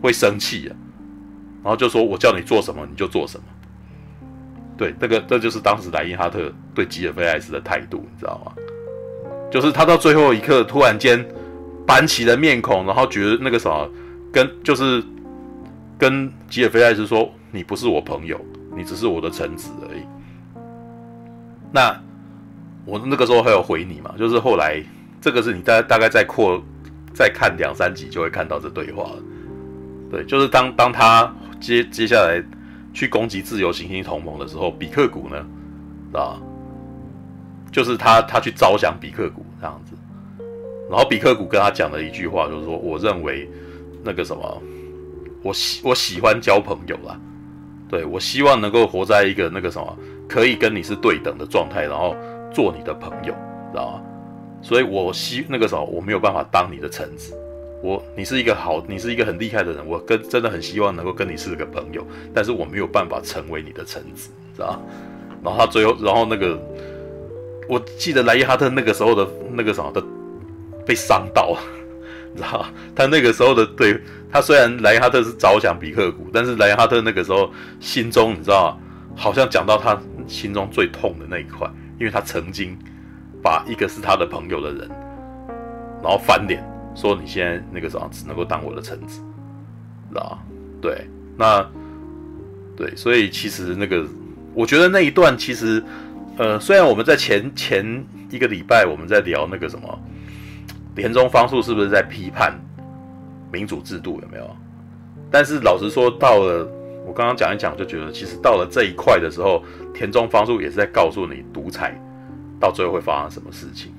[0.00, 0.72] 会生气啊，
[1.62, 3.44] 然后就说我叫你做什么你就做什么，
[4.76, 8.52] 对，这个这就是当时莱因哈特对吉尔菲艾斯的态度，你知道吗？
[9.50, 11.24] 就是他到最后一刻突然间
[11.86, 13.88] 板起了面孔，然后觉得那个什么
[14.32, 15.02] 跟就是
[15.98, 18.40] 跟吉尔菲艾斯说你不是我朋友。
[18.78, 20.02] 你只是我的臣子而已。
[21.72, 21.98] 那
[22.84, 24.14] 我那个时候还有回你嘛？
[24.18, 24.84] 就是后来
[25.18, 26.62] 这个是你大大概再扩
[27.14, 29.22] 再看两三集就会看到这对话了。
[30.10, 32.44] 对，就是当当他接接下来
[32.96, 35.46] 去攻击自由行星同盟的时候，比克谷呢，
[36.18, 36.40] 啊，
[37.70, 39.94] 就是他他去招降比克谷这样子。
[40.88, 43.46] 然后比克谷跟他讲了一句话，就是说，我认为
[44.02, 44.62] 那个什么，
[45.42, 47.20] 我喜我喜欢交朋友啦。
[47.86, 52.16] 对，我希望能够活在一个那个什么，可以跟你是对等的状态，然后
[52.50, 53.34] 做你的朋友，
[53.72, 54.02] 知道吗？
[54.62, 57.34] 所以我希那个什么，我没有办法当你的臣子。
[57.82, 64.80] 我，你是一个好，你是一个很厉害的人，我跟真的很希望能够跟你是个朋友，但是我没有办法成为你的臣子，知道吗？
[65.44, 66.58] 然后他最后，然后那个，
[67.68, 70.02] 我记得莱因哈特那个时候的那个什么的
[70.84, 71.56] 被伤到，
[72.32, 72.68] 你知道吗？
[72.94, 74.00] 他那个时候的对。
[74.28, 78.78] 他虽然莱因哈特是着想比克谷，但是莱因哈特那个时候心中，你知道？
[79.14, 81.66] 好像讲到他心中最痛的那一块，
[81.98, 82.76] 因为他曾经
[83.42, 84.90] 把一个是他的朋友的人，
[86.02, 86.62] 然后翻脸
[86.96, 89.20] 说你现在那个时候只能够当我的臣子，
[90.08, 90.38] 知道吗？
[90.80, 91.06] 对，
[91.36, 91.64] 那
[92.76, 94.04] 对，所以其实那个，
[94.54, 95.80] 我觉得那一段其实，
[96.38, 99.98] 呃，虽然我们在前前一个礼拜我们在聊那个什么，
[100.96, 102.58] 田中芳树是不是在批判？
[103.52, 104.56] 民主制度有没有？
[105.30, 106.68] 但是老实说，到了
[107.06, 109.62] 我刚刚讲一讲，就觉得其实到了这一块的时候，
[109.94, 111.94] 田中芳树也是在告诉你，独裁
[112.58, 113.92] 到最后会发生什么事情。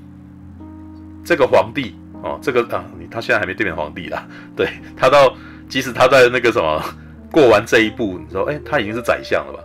[1.24, 4.28] 这个皇帝哦，这个啊，你他现在还没变成皇帝啦。
[4.56, 5.36] 对，他到
[5.70, 6.82] 即使他在那个什么
[7.32, 9.60] 过完这一步，你说哎，他已经是宰相了吧？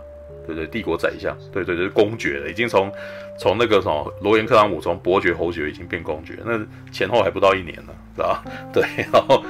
[0.45, 2.91] 对对，帝国宰相，对对对，公爵了，已经从
[3.39, 6.59] 从那个什么罗颜克拉姆从伯爵侯爵已经变公爵，那
[6.91, 8.43] 前后还不到一年呢，是吧？
[8.73, 9.43] 对，然后。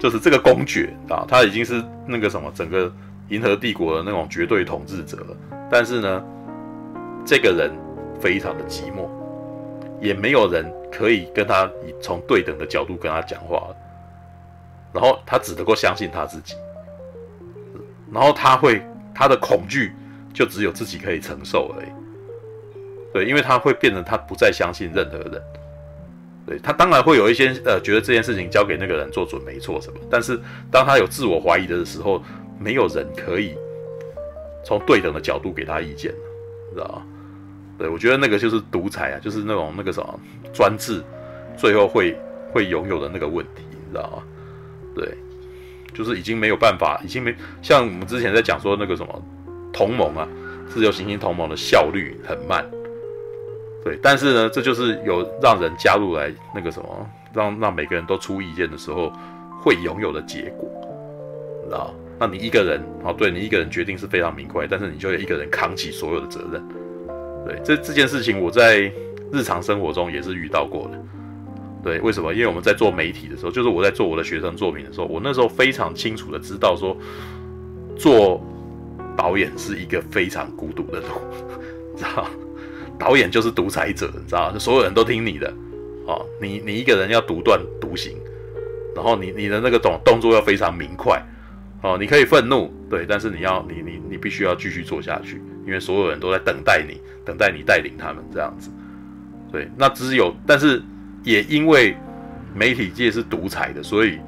[0.00, 2.90] 就是这个公爵啊，他已经是那个什么，整个
[3.28, 5.36] 银河帝国的那种绝对统治者了。
[5.70, 6.24] 但是呢，
[7.22, 7.70] 这个人
[8.18, 9.06] 非常的寂寞，
[10.00, 13.68] 也没有人可以跟他以从对等的角度跟他讲话。
[14.92, 16.56] 然后他只能够相信他自己，
[18.12, 18.82] 然后他会
[19.14, 19.92] 他的恐惧
[20.34, 21.88] 就只有自己可以承受而已。
[23.12, 25.42] 对，因为他会变成他不再相信任何人。
[26.44, 30.40] 对，他当然会有一些呃，觉得这件事情交给那个人做准没错什么，但是
[30.72, 32.20] 当他有自我怀疑的时候，
[32.58, 33.56] 没有人可以
[34.64, 36.12] 从对等的角度给他意见，
[36.74, 37.02] 知道吗？
[37.80, 40.20] 对，我觉得那个就是独裁啊，就是那种那个什么
[40.52, 41.02] 专制，
[41.56, 42.14] 最后会
[42.52, 44.22] 会拥有的那个问题，你知道吗？
[44.94, 45.16] 对，
[45.94, 49.22] 就是已经没有办法，已经没像我们之前在讲说那个什么
[49.72, 50.28] 同盟啊，
[50.68, 52.62] 自由行星同盟的效率很慢。
[53.82, 59.10] 对，但是呢，这就是有让人加入来那个什么，让让每个人都出意见的时候
[59.62, 60.68] 会拥有的结果，
[61.64, 61.94] 知道？
[62.18, 66.62] 那你一个人，哦，对你一个人决定是非常明快，但是你就一个人扛起所有的责任。
[67.46, 68.92] 对，这这件事情我在
[69.32, 71.02] 日常生活中也是遇到过的。
[71.82, 72.32] 对，为什么？
[72.34, 76.96] 因为我们在做媒体的时候，就是我在做我的学生作品的时候，我那时候非常清楚的知道说，
[77.96, 78.44] 做
[79.16, 81.06] 导演是一个非常孤独的路，
[81.96, 82.26] 知道？
[82.98, 84.52] 导演就是独裁者，你知道？
[84.58, 85.50] 所有人都听你的，
[86.06, 88.14] 哦，你你一个人要独断独行，
[88.94, 91.18] 然后你你的那个动动作要非常明快，
[91.82, 98.70] 哦，你可以愤怒，对，但是你要你你你必须要继续做下去，因为所有人都在等待你，等待你带领他们这样子，
[99.50, 100.82] 对，那只有，但是
[101.24, 101.96] 也因为
[102.54, 104.18] 媒体界是独裁的，所以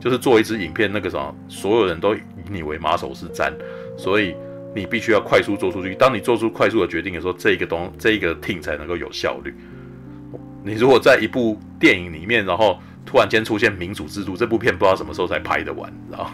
[0.00, 3.52] 就是做一支影片，那个什么，所有人都以你为马首是瞻，
[3.96, 4.34] 所以。
[4.74, 5.94] 你必须要快速做出去。
[5.94, 9.54] 当你做出快速的决定的时候，这个东这一个 team 才能够有效率。
[10.64, 16.24] 你如果在一部电影里面，然后突然间出现民主制度，这部片不知道什么时候才拍得完，知道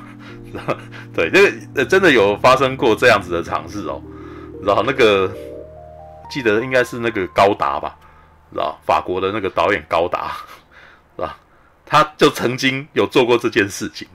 [0.69, 0.79] 吗？
[1.13, 4.01] 对，这个呃真的有发生过这样子的尝试哦。
[4.69, 5.35] 然后那个
[6.29, 7.97] 记得应该是那个高达吧，
[8.53, 10.37] 知道法国的那个导演高达，
[11.17, 11.39] 是吧？
[11.87, 14.07] 他就曾经有做过这件事情。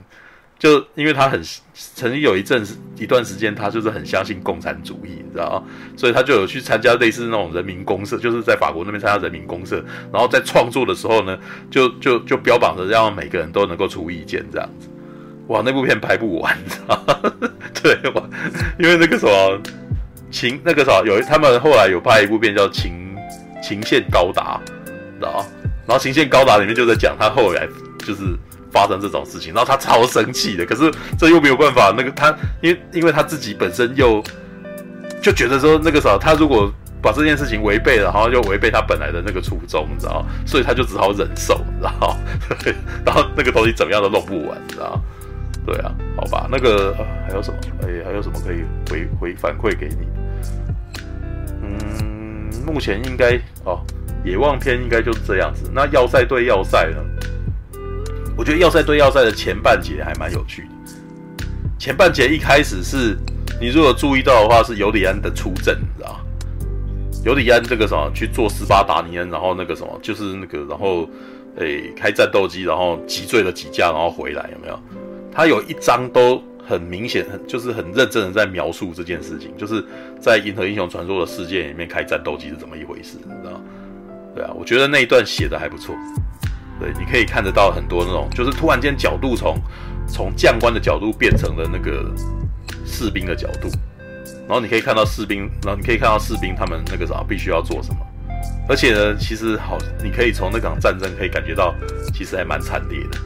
[0.56, 1.42] 就因为他很
[1.74, 2.64] 曾经有一阵
[2.96, 5.62] 一段时间，他就是很相信共产主义，你知道？
[5.96, 11.36] 所以他就有去参加类似那种人民公社，就是在法国那边参加人民公社，然后在创作的时候呢，
[11.68, 14.88] 就就就标榜着让每个人都能够出意见这样子。
[15.48, 17.32] 哇，那部片拍不完，你知道吗？
[17.82, 17.98] 对，
[18.78, 19.60] 因为那个什么
[20.34, 23.16] 情那个啥有他们后来有拍一部片叫《情
[23.62, 25.46] 情线高达》，知道？
[25.86, 27.66] 然后《情线高达》里面就在讲他后来
[27.98, 28.22] 就是。
[28.74, 31.94] 发生这种事情，然后他超生气的，可是这又没有办法。
[31.96, 34.20] 那个他，因为因为他自己本身又
[35.22, 36.68] 就觉得说，那个时候他如果
[37.00, 40.26] 把这件事情违背了，然后就违背他本来的那个初衷，你知道？
[40.44, 42.16] 所以他就只好忍受，你知道？
[43.06, 45.00] 然后那个东西怎么样都弄不完，你知道？
[45.64, 46.92] 对啊，好吧，那个、
[47.28, 47.58] 还有什么？
[47.82, 50.08] 哎，还有什么可以回回反馈给你？
[52.02, 53.80] 嗯，目前应该哦，
[54.24, 55.70] 野望篇应该就是这样子。
[55.74, 56.98] 那要塞对要塞呢？
[58.36, 60.68] 我觉得要塞对要塞的前半节还蛮有趣的。
[61.78, 63.16] 前半节一开始是，
[63.60, 66.20] 你如果注意到的话，是尤里安的出阵，你知道？
[67.24, 71.08] 尤里安这个什么去做斯巴达尼恩，然后那个什么就是那个，然后
[71.56, 74.78] 诶、开战斗机，然后击坠了几架，然后回来有没有？
[75.32, 79.84] 他有一章都很明显，很就是很认真的在描述这件事情，就是
[80.20, 83.60] 在《银河英雄传说》的世界里面开战斗机是怎么一回事，你知道？
[84.34, 85.94] 对啊，我觉得那一段写的还不错。
[86.80, 89.56] 对，你可以看得到很多那种，就是突然间角度从
[90.08, 92.12] 从将官的角度变成了那个
[92.84, 93.68] 士兵的角度，
[94.48, 98.00] 然后你可以看到士兵，然后你可以看到士兵他们那个啥必须要做什么，
[98.68, 101.72] 而且呢，其实好，你可以从那场战争可以感觉到，
[102.12, 103.18] 其实还蛮惨烈的，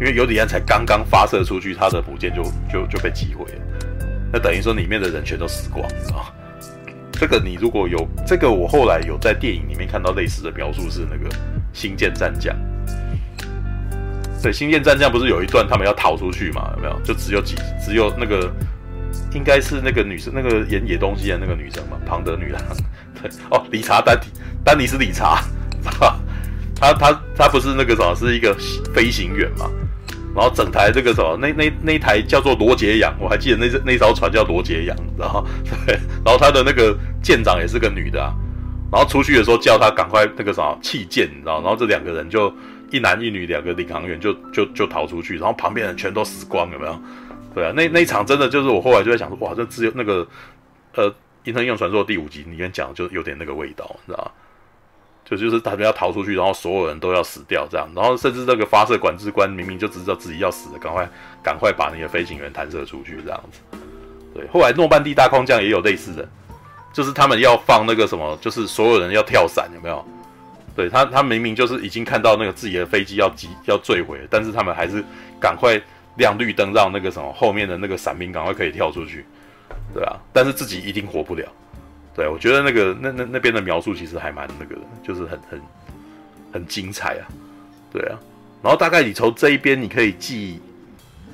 [0.00, 3.60] 因为尤里安才刚刚发射出去，他的火箭就就就被击毁了，
[4.32, 6.34] 那等于说里面的人全都死光了。
[7.12, 11.28] 这个你如果有这个，我后来有在电影里面看到类似的描述是那个。
[11.72, 12.52] 星舰战将，
[14.42, 16.72] 对，星舰战将不是有一段他们要逃出去嘛？
[16.74, 17.00] 有没有？
[17.04, 18.52] 就只有几，只有那个，
[19.32, 22.60] 应该是那个女生，那个演野东西的那个女生嘛，庞德女郎。
[23.22, 24.26] 对，哦，理查丹尼，
[24.64, 25.44] 丹尼是理查，
[25.80, 26.20] 知道吧？
[26.74, 28.52] 他他他不是那个什么，是一个
[28.92, 29.70] 飞行员嘛？
[30.34, 35.44] 然后整台这个什么，那那那一台叫做罗杰洋，我还记得那那艘船叫罗杰洋，然后？
[35.86, 38.32] 对，然后他的那个舰长也是个女的啊。
[38.92, 41.60] 然后出去的时候叫他赶快那个啥弃舰，你知道？
[41.62, 42.52] 然后这两个人就
[42.90, 47.00] 一男一女两个领航员就就就逃出去，然后旁边人全都死光，有没有？
[47.54, 50.26] 对啊，那那一场真的就是我后来就在想说，哇，这只有那个
[50.94, 51.10] 呃
[51.44, 54.30] 《银河英雄传说》第五集里面讲就有点那个味道，你知道吗？
[55.24, 61.08] 就就是他们要逃出去，然后所有人都要死掉这样，然后甚至这个发射管制官明明就知道自己要死了，赶快
[61.42, 63.60] 赶快把那个飞行员弹射出去这样子。
[64.34, 66.28] 对，后来诺曼底大空降也有类似的。
[66.92, 70.04] 就是他们要放那个什么，就是所有人要跳伞，有没有？
[70.74, 75.04] 对他，他明明就是已经看到那个自己的飞机要击要坠毁，但是他们还是
[75.40, 75.80] 赶快
[76.16, 79.24] 亮绿灯，让那个什么后面的那个伞兵赶快可以跳出去，
[79.94, 81.44] 对啊，但是自己一定活不了。
[82.20, 85.60] 对，我觉得那个那那那边的描述其实还蛮那个的，就是很很
[86.52, 87.24] 很精彩啊，
[87.90, 88.18] 对啊。
[88.62, 90.60] 然后大概你从这一边你可以记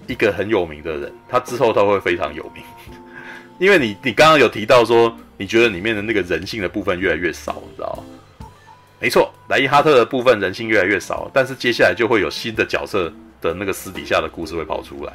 [0.06, 2.62] 一个很有名的人，他之后他会非常有名，
[3.58, 8.04] 因为你你刚刚有提到说，你觉得里面的那个人性的部分越来越少，你知道？
[9.00, 15.12] 没错，莱因哈特的部分人性越来越少，但是接下来就会有新的角色的那个私底下的故事会跑出来，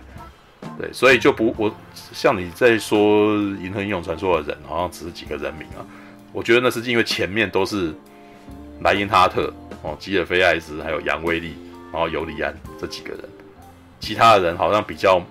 [0.77, 1.73] 对，所以就不我
[2.13, 5.85] 像你在说《银河英雄传说》的人好像只是几个人名啊，
[6.31, 7.93] 我觉得那是因为前面都是
[8.81, 11.55] 莱因哈特哦，吉尔菲艾斯还有杨威利。
[11.93, 13.19] 然后尤里安这几个人，
[13.99, 15.21] 其他的人好像比较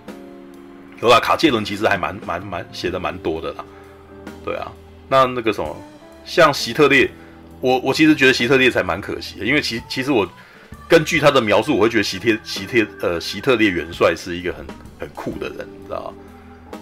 [1.01, 1.19] 有啦。
[1.19, 3.65] 卡介伦其实还蛮蛮蛮写的蛮多的啦，
[4.45, 4.71] 对啊。
[5.09, 5.75] 那那个什么，
[6.27, 7.11] 像希特烈，
[7.63, 10.31] 我我其实觉得希特烈才蛮可惜的，因为其其实我
[10.91, 14.67] 根据他的描述，我会觉得希特希特呃希特烈元帅是一个很
[14.99, 16.13] 很酷的人，你知道？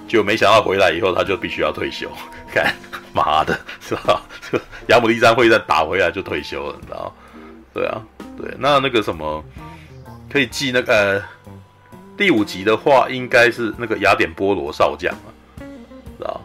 [0.08, 2.10] 就没想到回来以后他就必须要退休，
[2.50, 2.74] 看
[3.12, 4.22] 妈的是吧？
[4.88, 7.14] 亚姆利山会战打回来就退休了，你知道？
[7.74, 8.02] 对啊，
[8.40, 9.44] 对，那那个什么。
[10.30, 10.94] 可以记那个、
[11.46, 11.52] 呃、
[12.14, 15.32] 第五集的话，应该是那个雅典波罗少将啊，
[16.18, 16.38] 知道？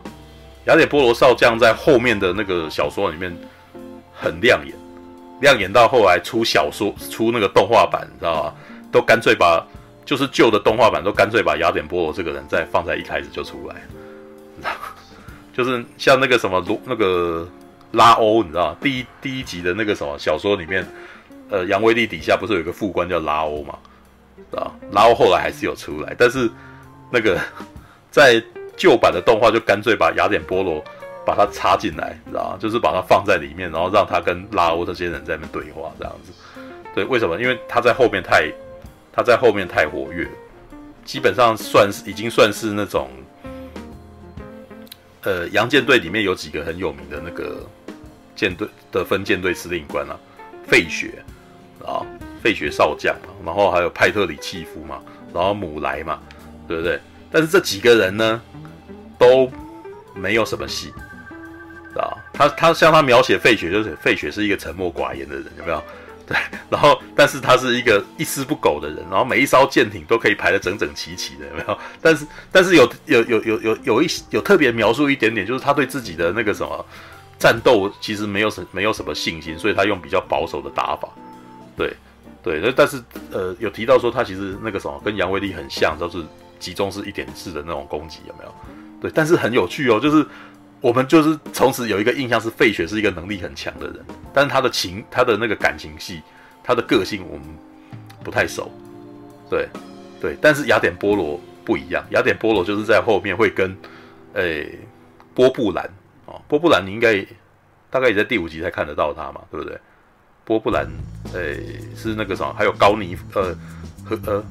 [0.68, 3.38] 雅典波罗少将在后面的那个小说里面
[4.14, 4.74] 很亮眼，
[5.44, 8.54] 亮眼到后来出小说、出那个动画版，你知道吗？
[8.92, 9.64] 都干脆把
[10.04, 13.76] 就是旧的动画版都干脆把雅典波罗这个人再放在一开始就出来，
[14.56, 14.72] 你知道？
[15.54, 17.48] 就是像那个什么罗那个
[17.92, 18.78] 拉欧，你知道吗？
[18.82, 20.84] 第一第一集的那个什么小说里面。
[21.50, 23.78] 呃，杨威利底下不是有一个副官叫拉欧嘛？
[24.58, 26.50] 啊，拉欧后来还是有出来，但是
[27.12, 27.38] 那个
[28.10, 28.42] 在
[28.76, 30.84] 旧版的动画就干脆把雅典波罗
[31.26, 32.58] 把它插进来，知道吗？
[32.60, 36.32] 就是把它放在里面，然后让他跟拉欧这些人在那边对话，这样子。
[36.94, 37.40] 对，为什么？
[37.42, 38.52] 因为他在后面太
[39.12, 40.28] 他在后面太活跃，
[41.04, 43.10] 基本上算是已经算是那种
[45.22, 47.66] 呃，洋舰队里面有几个很有名的那个
[48.36, 50.20] 舰队的分舰队司令官啊，
[50.68, 51.24] 费雪。
[51.86, 52.00] 啊，
[52.42, 55.02] 费雪少将，然后还有派特里契夫嘛，
[55.34, 56.18] 然后姆莱嘛，
[56.66, 56.98] 对不对？
[57.30, 58.42] 但是这几个人呢，
[59.18, 59.52] 都
[60.14, 60.94] 没有什么戏，
[62.34, 65.82] 他他像他描写费雪，就是费雪是一个沉默寡言的人，有没有？
[66.26, 66.38] 对，
[66.70, 71.78] 然后但是他是一个一丝不苟的人，然后每一艘舰艇都可以排得整整齐齐的，有没有？
[72.02, 76.86] 但是但是有有有有有有一有特别描述一点点，就是他对自己的那个什么
[77.38, 81.10] 战斗其实没有什没有什么信心，所以他用比较保守的打法。
[81.76, 81.94] 对，
[82.42, 86.24] 对，那但是呃，有提到说他其实那个什么跟杨威利很像，都是
[86.58, 88.56] 集中式一点式的那种攻击，有没有？
[89.02, 90.26] 对，但是很有趣哦，就是
[90.84, 96.22] 我们就是从此有一个印象是费雪是一个能力很强的人，但是他的情，他的那个感情戏，
[96.62, 97.48] 他的个性我们
[98.22, 98.70] 不太熟。
[99.50, 99.70] 对，
[100.20, 103.74] 对，但是雅典波罗不一样，雅典波罗就是在后面会跟
[104.34, 104.78] 诶
[105.34, 105.90] 波布兰
[106.26, 107.26] 哦，波布兰你应该
[107.90, 109.80] 大概也在第五集才看得到他嘛，对不对？
[110.44, 110.86] 波布兰，
[111.34, 111.64] 诶、
[111.96, 112.54] 是那个什么？
[112.58, 113.56] 还有高尼，呃，
[114.04, 114.44] 和呃，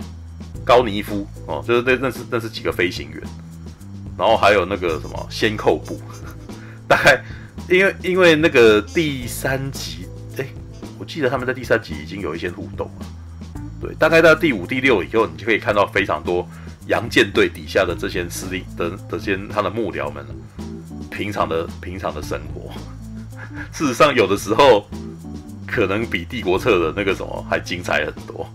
[0.65, 3.23] 高尼夫哦，就是那那是那是几个飞行员，
[4.17, 6.01] 然后还有那个什么先扣布，
[6.89, 7.23] 大概
[7.69, 10.49] 因为因为那个第三集，诶、欸，
[10.99, 13.07] 我记得他们在第三集已经有一些互动了，
[13.81, 16.49] 对，大概到第五、第六以后，你就可以看到非常多
[16.87, 20.27] 洋舰队底下的这些司令的这些他的幕僚们
[21.11, 22.71] 平常的平常的生活，
[23.73, 24.87] 事实上有的时候。
[25.65, 28.47] 可能比帝国策的那个什么还精彩很多。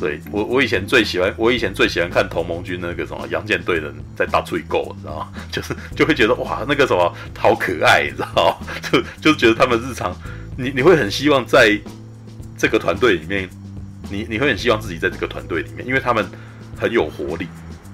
[0.00, 5.28] 对，我，我以前最喜欢，我以前最喜欢看同盟军那个什么杨舰队的人在打水沟，你知道吗？
[5.52, 8.66] 就是就会觉得哇，那个什么好可爱，你知道吗？
[8.90, 10.16] 就就是觉得他们日常，
[10.56, 11.78] 你你会很希望在
[12.56, 13.48] 这个团队里面，
[14.10, 16.26] 你你会很希望自己在这个团队里面，因为他们
[16.76, 17.46] 很有活力，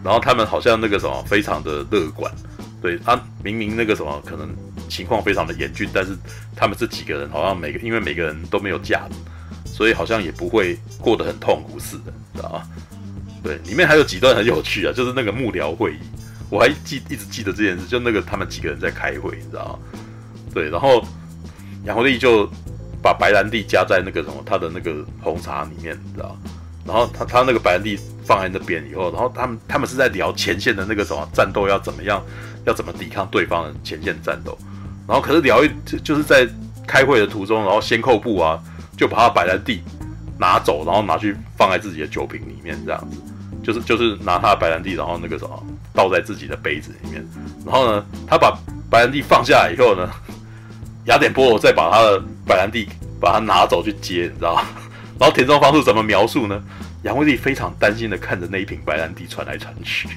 [0.04, 2.32] 然后他们好像那个什么非常的乐观。
[2.80, 4.48] 对啊，明明那个什么可能。
[4.88, 6.16] 情况非常的严峻，但是
[6.54, 9.16] 他们这几个人好像每个，因为每个人都没有架子，
[9.76, 12.62] 所以好像也不会过得很痛苦似的，知道吗？
[13.42, 15.98] 对，里面还有几段很有趣啊，就是那个幕僚会议，
[16.48, 20.00] 我还记一直记得这件事，就那个他们几个人在开会，你知道吗？
[20.54, 21.04] 对，然后
[21.84, 22.50] 杨红利就
[23.02, 26.36] 把白兰地加在那个什么他的那个红茶里面，你知道吗？
[26.86, 32.24] 然后他他那个白兰地放在那边以后，然后他们他们是在聊前线的那个什么战斗要怎么样，
[32.64, 34.56] 要怎么抵抗对方的前线战斗。
[35.06, 36.48] 然后可是聊一就就是在
[36.86, 38.58] 开会的途中，然后先扣步啊，
[38.96, 39.82] 就把它摆在地
[40.38, 43.16] 拿走，然后拿去放在自己的酒瓶里面，这样子，
[43.62, 47.26] 就是就是拿他的白兰地，然后那个什么倒在自己的杯子里面，
[47.64, 48.56] 然后呢，他把
[48.90, 50.08] 白兰地放下来以后呢，
[51.06, 52.88] 雅典波罗再把他的白兰地
[53.20, 54.62] 把它拿走去接，你知道？
[55.18, 56.62] 然后田中芳树怎么描述呢？
[57.02, 60.08] 杨威利非常担心的看着那一瓶白兰地传来传去，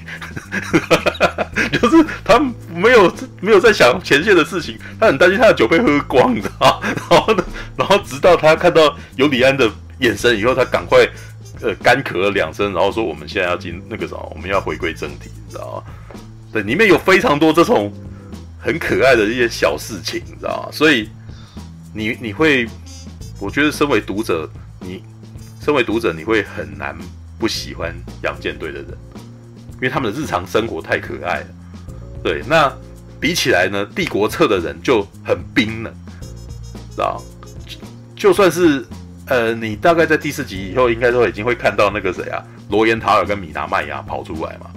[1.80, 2.40] 就是他
[2.74, 3.08] 没有
[3.40, 6.80] 没有在想前线的事情，他很担心他的酒被喝光，你知道？
[6.82, 7.44] 然后呢，
[7.76, 10.98] 然后直到他看到尤里安的眼神以后，他赶快
[11.60, 15.92] 呃干咳了两声，然后说：“我们现在要进那个什么，我们要回归正题，你知道吗？”
[16.52, 17.92] 对，里面有非常多这种
[18.58, 20.68] 很可爱的一些小事情，你知道吗？
[20.72, 21.08] 所以
[21.94, 22.66] 你你会，
[23.40, 24.48] 我觉得身为读者，
[24.80, 25.02] 你。
[25.62, 26.96] 身为读者，你会很难
[27.38, 28.88] 不喜欢洋舰队的人，
[29.74, 31.46] 因为他们的日常生活太可爱了。
[32.24, 32.72] 对，那
[33.20, 35.92] 比起来呢，帝国侧的人就很冰冷，
[36.90, 37.22] 知道？
[38.16, 38.84] 就算是
[39.26, 44.70] 呃，你大概在第四集以后，应该都已经会看到那个谁啊，罗延塔尔跟米达麦亚跑出来嘛。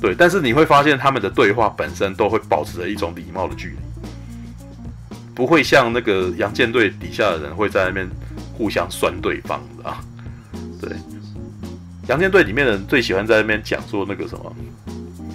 [0.00, 3.76] 对，但是你会发现他们的对话本身都会保持着一种礼貌的距离，
[5.34, 8.08] 不会像那个洋舰队底下的人会在那边。
[8.58, 10.02] 互相酸对方啊，
[10.80, 10.90] 对，
[12.08, 14.56] 洋舰队里面的人最喜欢在那边讲说那个什么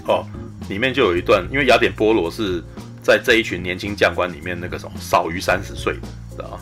[0.06, 0.26] 哦，
[0.70, 2.64] 里面就有一段，因为雅典波罗是
[3.02, 5.96] 在这一群年轻将官里面那个什么少于三十岁
[6.38, 6.60] 的啊，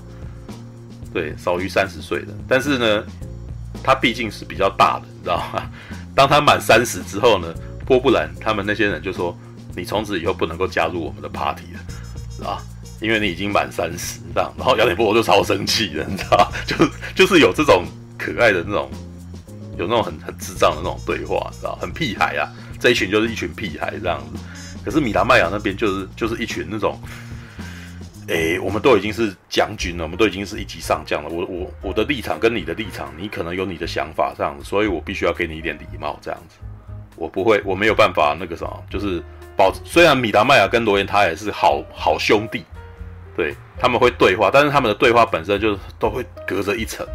[1.14, 3.04] 对，少于三十岁的，但是呢，
[3.84, 5.70] 他毕竟是比较大的，你知道吗？
[6.16, 7.54] 当他满三十之后呢，
[7.86, 9.38] 波布兰他们那些人就说，
[9.76, 11.80] 你从此以后不能够加入我们的 party 了，
[12.36, 12.62] 是吧？
[13.00, 16.76] 因为你已经满三十这样，然后雅典波罗就超生气的，你知道，就
[17.16, 17.84] 就是有这种
[18.18, 18.92] 可爱的那种，
[19.78, 22.46] 有那种很很智障的那种对话，知道，很屁孩啊，
[22.82, 24.44] 这一群就是一群屁孩这样子。
[24.84, 27.00] 可是米达麦亚那边就是就是一群那种，
[28.28, 31.30] 哎，我们都已经是将军了，我们都已经是一级上将了。
[31.30, 36.58] 我我我的立场跟你的立场，你可能有你的想法这样子，所以我必须要给你一点礼貌这样子。
[37.16, 39.24] 我不会，我没有办法那个什么，就是
[39.56, 39.72] 保。
[39.86, 42.66] 虽然米达麦亚跟罗延他也是好好兄弟。
[43.38, 47.06] 对，他们会对话，但是他们的对话本身就是都会隔着一层，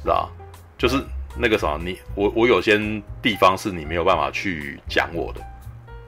[0.00, 0.30] 知道？
[0.78, 1.02] 就是
[1.38, 2.78] 那个什么，你我我有些
[3.20, 5.40] 地方是你没有办法去讲我的，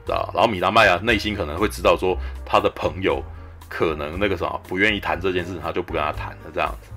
[0.05, 0.29] 知道？
[0.33, 3.23] 然后米拉麦亚内心可能会知道说，他的朋友
[3.67, 6.89] 可能那个什么不愿意谈这件事，他就不跟他谈了这样子。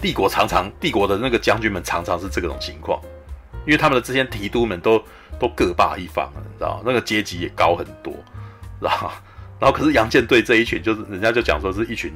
[0.00, 2.98] 帝国常常，帝国的那个将军们常常是这种情况，
[3.66, 5.02] 因为他们的这些提督们都
[5.38, 6.82] 都各霸一方，你知道？
[6.84, 8.12] 那个阶级也高很多，
[8.80, 9.12] 知道？
[9.58, 12.10] 然后可是洋舰队这一群，就是人家就讲说是一群，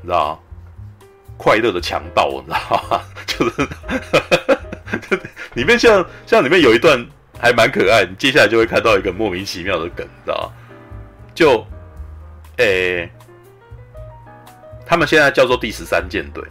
[0.00, 0.42] 你知道
[1.36, 3.00] 快乐的强盗，你知道吗？
[3.26, 3.68] 就是
[5.54, 7.06] 里面像像里面有一段
[7.38, 10.52] 还蛮可爱，你接下来就会看到一个莫名其妙的梗，你知道吗？
[11.34, 11.66] 就，
[12.58, 13.10] 诶、
[14.86, 16.42] 他们现在叫做第十三舰队，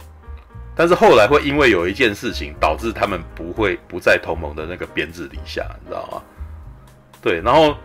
[0.74, 6.22] 但是后来会因为有一件事情导致他们不会不在同盟的那个编制底下，你知道吗？
[7.22, 7.76] 对，然后。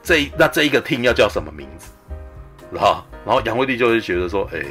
[0.00, 1.90] 这那这一个 team 要叫什么名字？
[2.72, 4.64] 然后然后杨惠帝就会觉得说，哎，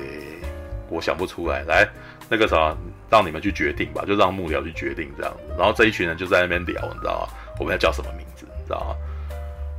[0.89, 1.87] 我想不出来，来
[2.29, 2.75] 那个啥，
[3.09, 5.53] 让你们去决定吧，就让幕僚去决定这样子。
[5.57, 7.33] 然后这一群人就在那边聊，你知道吗？
[7.59, 8.45] 我们要叫什么名字？
[8.57, 8.95] 你知道吗？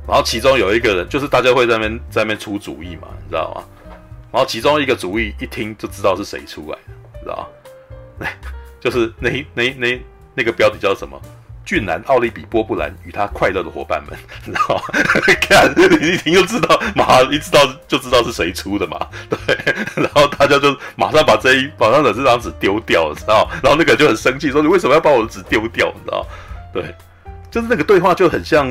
[0.07, 3.63] 然后其中有一个人，就是大家会在那边在那边出主意嘛，你知道吗？
[4.31, 7.49] 然后其中一个主意一听就知道是谁出来的，你知道
[8.19, 8.27] 吗？
[8.79, 10.01] 就是那那那
[10.35, 11.19] 那个标题叫什么？
[11.69, 14.83] 俊男奥利比波布兰与他快乐的伙伴们，你知道吗？
[15.39, 18.97] 看你一听就知道，马上一知道就知道是谁出的嘛。
[19.29, 19.55] 对，
[19.95, 23.47] 然后大家就马上把这一马上把这张纸丢掉，知道？
[23.61, 25.93] 然后那个就很生气，说你为什么要把我的纸丢掉？
[25.95, 26.25] 你知道？
[26.73, 26.95] 对，
[27.51, 28.67] 就是那个对话就很像，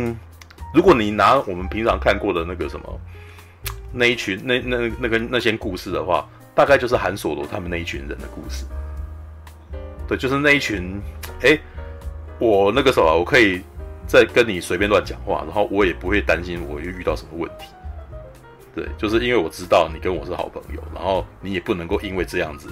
[0.74, 3.00] 如果你拿我们平常看过的那个什么
[3.92, 8.64] 那一群那那那个那些故事的话，大概就是韩索罗他们那一群人的故事。
[10.08, 11.00] 对，就是那一群，
[11.42, 11.56] 哎。
[12.38, 13.62] 我那个时候啊，我可以
[14.06, 17.66] 再跟你随便乱讲话，然后我也不会担心我又遇到什么问题。
[18.74, 22.68] 对，就是因为我知道你跟我是好朋友，然后你也不能够因为这样子，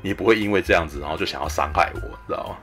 [0.00, 2.56] 你也不会因为这样子，然后就想要伤害我，知道吗？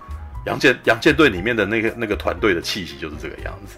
[0.46, 3.78] 杨建杨建队里面的那个那个团队的气息就是这个样子。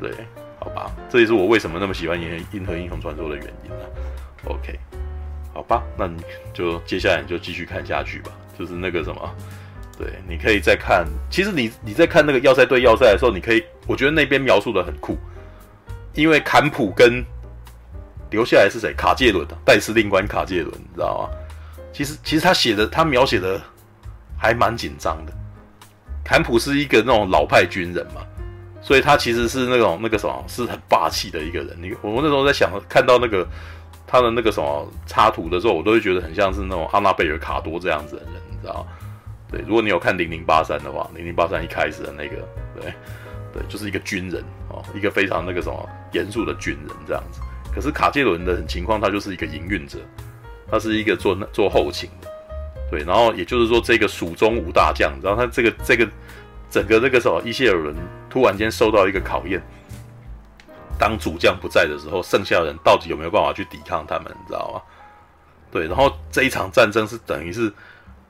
[0.00, 0.10] 对，
[0.58, 3.90] 好吧，这也是我为什么那么喜欢《银银河英雄传说》的原因了。
[4.46, 4.78] OK，
[5.52, 6.22] 好吧，那你
[6.54, 9.34] 就接下来你就继续看下去吧，就是那个什么。
[10.02, 11.06] 对，你可以再看。
[11.30, 15.16] 其实你你在看那个要塞对要塞的时候，你可以，我觉得那边描述的很酷，
[16.14, 17.24] 因为坎普跟
[18.30, 18.92] 留下来是谁？
[18.94, 21.38] 卡介伦的代司令官卡介伦，你知道吗？
[21.92, 23.60] 其实其实他写的，他描写的
[24.36, 25.32] 还蛮紧张的。
[26.24, 28.22] 坎普是一个那种老派军人嘛，
[28.80, 31.78] 所以他其实是那种那个什么，是很霸气的一个人。
[31.80, 33.46] 你我那时候在想，看到那个
[34.04, 38.86] 他的那个什么插图的时候，我都会觉得很像是那种阿纳贝尔卡多这样子的人，你知道吗？
[39.52, 42.36] 对，如果你有看《零零八三》的话，《零零八三》一开始的那个，
[42.74, 42.92] 对，
[43.52, 47.40] 对，就是一个军人哦，一个非常那个什么严肃的军人这样子。
[47.74, 49.98] 可是卡介伦的情况，他就是一个营运者，
[50.70, 52.28] 他是一个做做后勤的，
[52.90, 56.08] 对，然后也就是说这个蜀中无大将，然后他这个这个
[56.70, 57.94] 整个那个时候，伊谢尔伦
[58.30, 59.62] 突然间受到一个考验，
[60.98, 64.82] 当主将不在的时候，剩下的人到底有没有办法去抵抗他们，你知道吗？
[65.70, 67.72] 对，然后这一场战争是等于是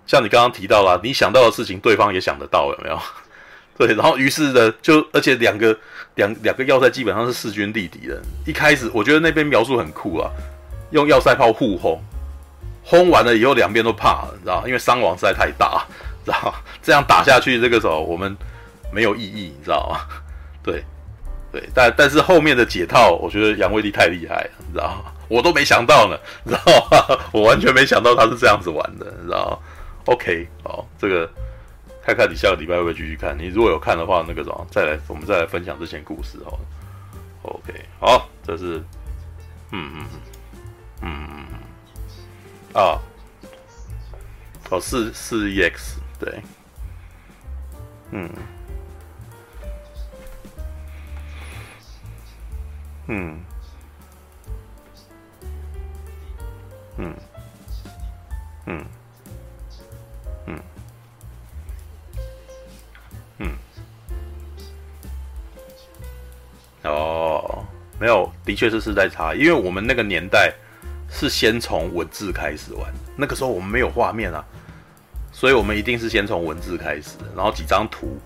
[0.07, 2.99] 像你刚刚提到了，你想到的事情，对方也想得到，有没有？
[3.79, 5.77] 对，然后于是呢，就而且两个
[6.17, 8.21] 两两个要塞基本上是势均力敌的。
[8.47, 10.31] 一开始我觉得那边描述很酷啊，
[10.91, 12.01] 用要塞炮互轰，
[12.85, 15.85] 轰完了以后两边都怕，你知道，因为伤亡实在太大，
[16.25, 18.37] 知道这样打下去，这个时候我们
[18.93, 20.01] 没有意义，你知道吗？
[20.63, 20.85] 对，
[21.51, 25.03] 对，但但是后面的解套，我觉得杨威利太厉害了，你知道？
[25.29, 27.19] 我都没想到呢，你知道吗？
[27.33, 29.59] 我完全没想到他是这样子玩的，你知道吗
[30.07, 31.31] ？OK，好，这个。
[32.05, 33.39] 看看你下个礼拜会不会继续看？
[33.39, 36.59] 你如果有看的话，那个什么，再来我们再来分享这些故事哦。
[37.43, 38.83] OK，好，这是，
[39.71, 40.07] 嗯嗯
[41.03, 41.47] 嗯嗯
[42.75, 42.99] 啊，
[44.71, 46.43] 哦四四 EX 对，
[48.11, 48.29] 嗯
[53.07, 53.41] 嗯
[56.97, 57.15] 嗯
[58.67, 58.85] 嗯。
[63.39, 63.53] 嗯
[66.85, 67.65] 哦，
[68.01, 70.53] 没有，的确是世代差，因为我们那个年代
[71.09, 74.45] 是先从文字开始玩，那个时候我们没有画面啊，
[75.33, 78.19] 所以我们一定是先从文字开始，然后几张图，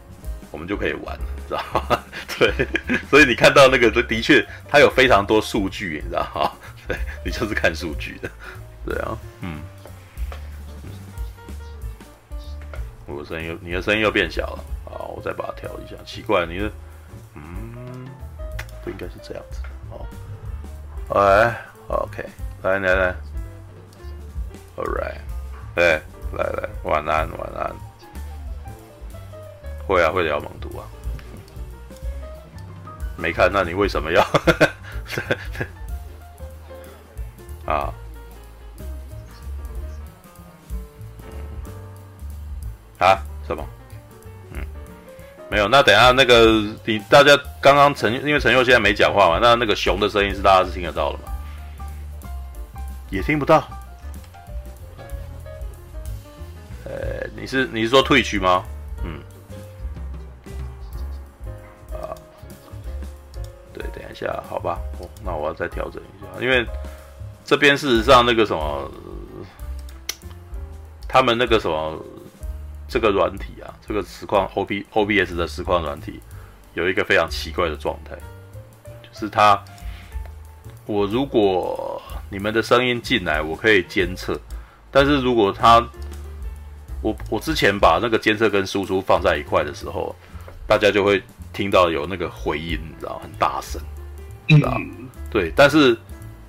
[0.50, 2.02] 我们就可以玩了，知道吗？
[2.38, 2.66] 对，
[3.10, 6.52] 所以你看到那个，的确它有非常多数据，你知道吗？
[6.88, 8.30] 对，你就是看数据的，
[8.86, 9.60] 对啊，嗯，
[13.06, 14.64] 我的声音又，你的声音又变小了，
[14.96, 16.72] 好，我再把它调一下，奇怪，你的，
[17.34, 18.08] 嗯。
[18.82, 20.06] 不应该是这样子哦。
[21.20, 22.24] 哎，OK，
[22.62, 23.14] 来来来
[24.76, 25.20] ，All right，
[25.74, 26.00] 哎，
[26.32, 27.74] 来来，晚安晚安。
[29.86, 30.86] 会啊，会聊蒙读啊。
[33.16, 34.22] 没看，那你为什么要？
[37.66, 37.92] 啊？
[42.98, 43.18] 啊？
[43.46, 43.66] 什么？
[45.48, 52.80] 没有，那等一下那个你大家刚刚陈，因为陈佑现在没讲话嘛，那那个熊的声音是大家是听得到的吗？
[53.10, 53.62] 也听不到。
[56.84, 58.64] 呃，你是你是说退去吗？
[59.04, 59.20] 嗯。
[61.92, 62.10] 啊，
[63.72, 66.66] 对，等一下，好吧，哦，那我要再调整一下，因为
[67.44, 68.90] 这边事实上那个什么，
[71.06, 71.96] 他们那个什么。
[72.88, 76.20] 这个软体啊，这个实况 O B O B S 的实况软体
[76.74, 78.14] 有一个非常奇怪的状态，
[79.02, 79.60] 就是它，
[80.84, 84.38] 我如果你们的声音进来，我可以监测，
[84.90, 85.84] 但是如果它，
[87.02, 90.14] 我我之前把那个监测跟输出放在一块的时候，
[90.66, 91.22] 大家就会
[91.52, 93.80] 听到有那个回音，你知道，很大声，
[94.46, 94.76] 知道？
[95.30, 95.96] 对，但是，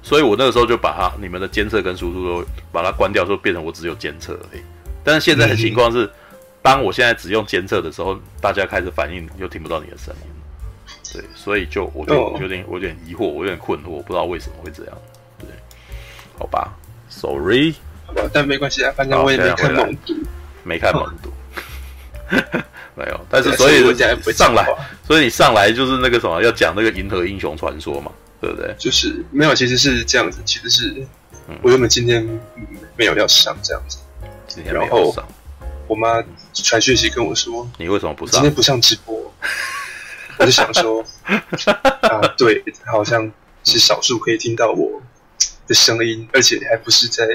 [0.03, 4.61] 所以我那个时候就把它你们的监测跟输出都把它关掉，说变成我只有监测而已。
[5.03, 6.07] 但是现在的情况是。
[6.67, 10.27] 当我现在只用监测的时候，大家开始反应又听不到你的声音，
[11.13, 14.97] 对，所以就我就有点我有点疑惑，我有点困惑，我不知道为什么会这样，
[15.39, 15.47] 对，
[16.37, 16.77] 好吧
[17.09, 17.73] ，Sorry，
[18.33, 20.13] 但没关系啊，反正我也没看蒙读，
[20.63, 21.31] 没看蒙读，
[22.95, 23.95] 没有，但是所以
[24.33, 24.67] 上来，
[25.05, 28.11] 所以你上来就是那个什么，要讲那个《银河英雄传说》嘛，
[28.41, 28.75] 对不对？
[28.77, 31.07] 就是没有，其实是这样子，其实是
[31.61, 32.27] 我原本今天
[32.97, 33.99] 没有要上这样子，
[34.49, 35.25] 今天没有上。
[35.87, 36.23] 我妈
[36.53, 38.33] 传讯息跟我说：“你为什么不上？
[38.33, 39.15] 今天不上直播？”
[40.39, 41.03] 我就想说
[42.01, 43.31] ：“啊，对，好像
[43.63, 45.01] 是少数可以听到我
[45.67, 47.25] 的声音，而且还不是在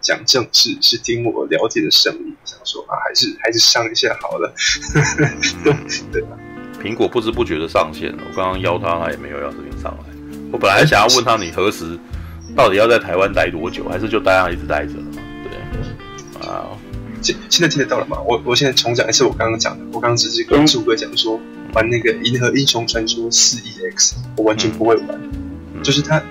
[0.00, 4.52] 讲正事，是听我了解的声音。”想说啊，还是还是上一下好了。
[6.12, 6.36] 对吧？
[6.82, 8.22] 苹果不知不觉的上线了。
[8.28, 10.04] 我刚刚邀他，他也没有要这边上来。
[10.50, 11.98] 我本来想要问他，你何时
[12.56, 14.94] 到底要在台湾待多久，还是就待上一直待着？
[15.44, 16.66] 对，啊。
[17.22, 18.18] 现现在听得到了吗？
[18.26, 19.84] 我我现在重讲一次我刚刚讲的。
[19.92, 21.40] 我刚刚只是跟朱哥讲说，
[21.74, 23.94] 玩那个《银河英雄传说四 EX》，
[24.36, 25.20] 我完全不会玩。
[25.74, 26.22] 嗯、就是他，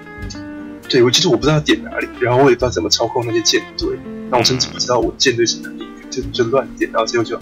[0.90, 3.98] 对我就是我不知道点哪里，然后我也不知道怎么操控那些舰队，
[4.30, 7.38] 那我甚至不知道我舰队是哪里，就就乱点，然后最后就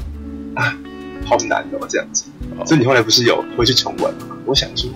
[0.55, 0.77] 啊，
[1.25, 2.25] 好难哦，这样子。
[2.57, 4.37] 哦、所以你后来不是有回去重玩吗？
[4.45, 4.89] 我想说，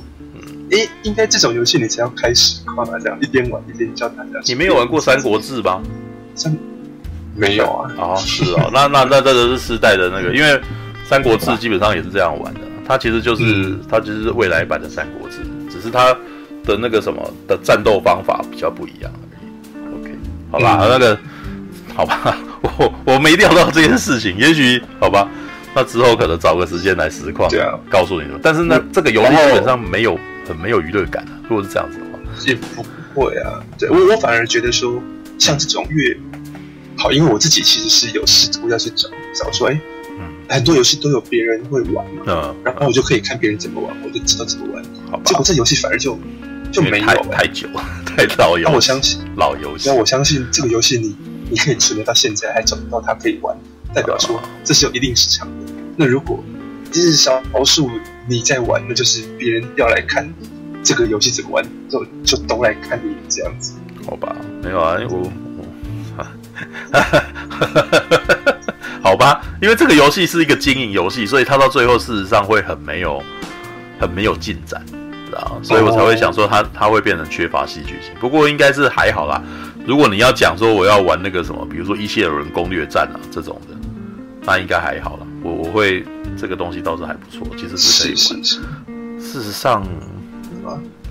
[0.71, 4.39] 诶、欸，应该这种游戏你才要开始跨这样一边玩一边教大家。
[4.45, 5.81] 你没有玩过《三国志》吧？
[6.35, 6.57] 三。
[7.39, 10.49] 没有啊，啊、哦、是哦， 那那那这个是时代的那个，因为
[11.07, 15.37] 《三国志》基本上也是这样玩的，它其实就是、嗯、它就是未来版的《三国志》，
[15.71, 16.13] 只是它
[16.65, 20.01] 的那个什么的战斗方法比较不一样而已。
[20.01, 20.15] OK，
[20.51, 21.17] 好吧，嗯、那个
[21.95, 25.27] 好吧， 我我没料到这件事情，也许好吧，
[25.73, 28.39] 那之后可能找个时间来实况，对啊，告诉你们。
[28.43, 31.31] 但是呢，这个游戏基本上没有很没有娱乐感啊。
[31.49, 33.59] 如果是这样子的话，也不会啊。
[33.77, 35.01] 对，我我反而觉得说，
[35.37, 36.15] 像这种越
[36.99, 39.81] 好，因为我自己其实是有试图要去找找说，哎，
[40.19, 44.83] 嗯，很多游戏都有别人会玩嘛，嗯，然后我就可以看别人怎么玩，我就知道怎么玩。
[45.09, 46.19] 好吧，结果这游戏反而就
[46.71, 47.67] 就没有太太久，
[48.05, 48.69] 太老游戏。
[48.69, 51.15] 那我相信老游戏，那我相信这个游戏你。
[51.51, 53.57] 你可以存留到现在还找不到它可以玩，
[53.91, 55.73] 代表说这是有一定市场的。
[55.97, 56.43] 那如果
[56.91, 57.89] 只是少数
[58.27, 60.31] 你在玩，那就是别人要来看
[60.83, 63.73] 这个游戏怎么玩，就就都来看你这样子。
[64.05, 65.31] 好吧，没有啊，我，
[66.19, 66.25] 我
[69.09, 73.23] 好吧，因为这个游戏是一个经营游戏，所以它到最后事实上会很没有
[73.99, 74.83] 很没有进展，
[75.25, 75.59] 知道？
[75.63, 78.11] 所以我才会想说它它会变成缺乏戏剧性。
[78.19, 79.41] 不过应该是还好啦。
[79.85, 83.75] 如果你要讲说我要玩那个什么，比如说伊谢尔人攻略战啊这种的，
[84.45, 85.25] 那应该还好了。
[85.41, 86.05] 我我会
[86.37, 88.17] 这个东西倒是还不错，其实是可以玩。
[88.17, 88.59] 是是是
[89.19, 89.83] 事实上，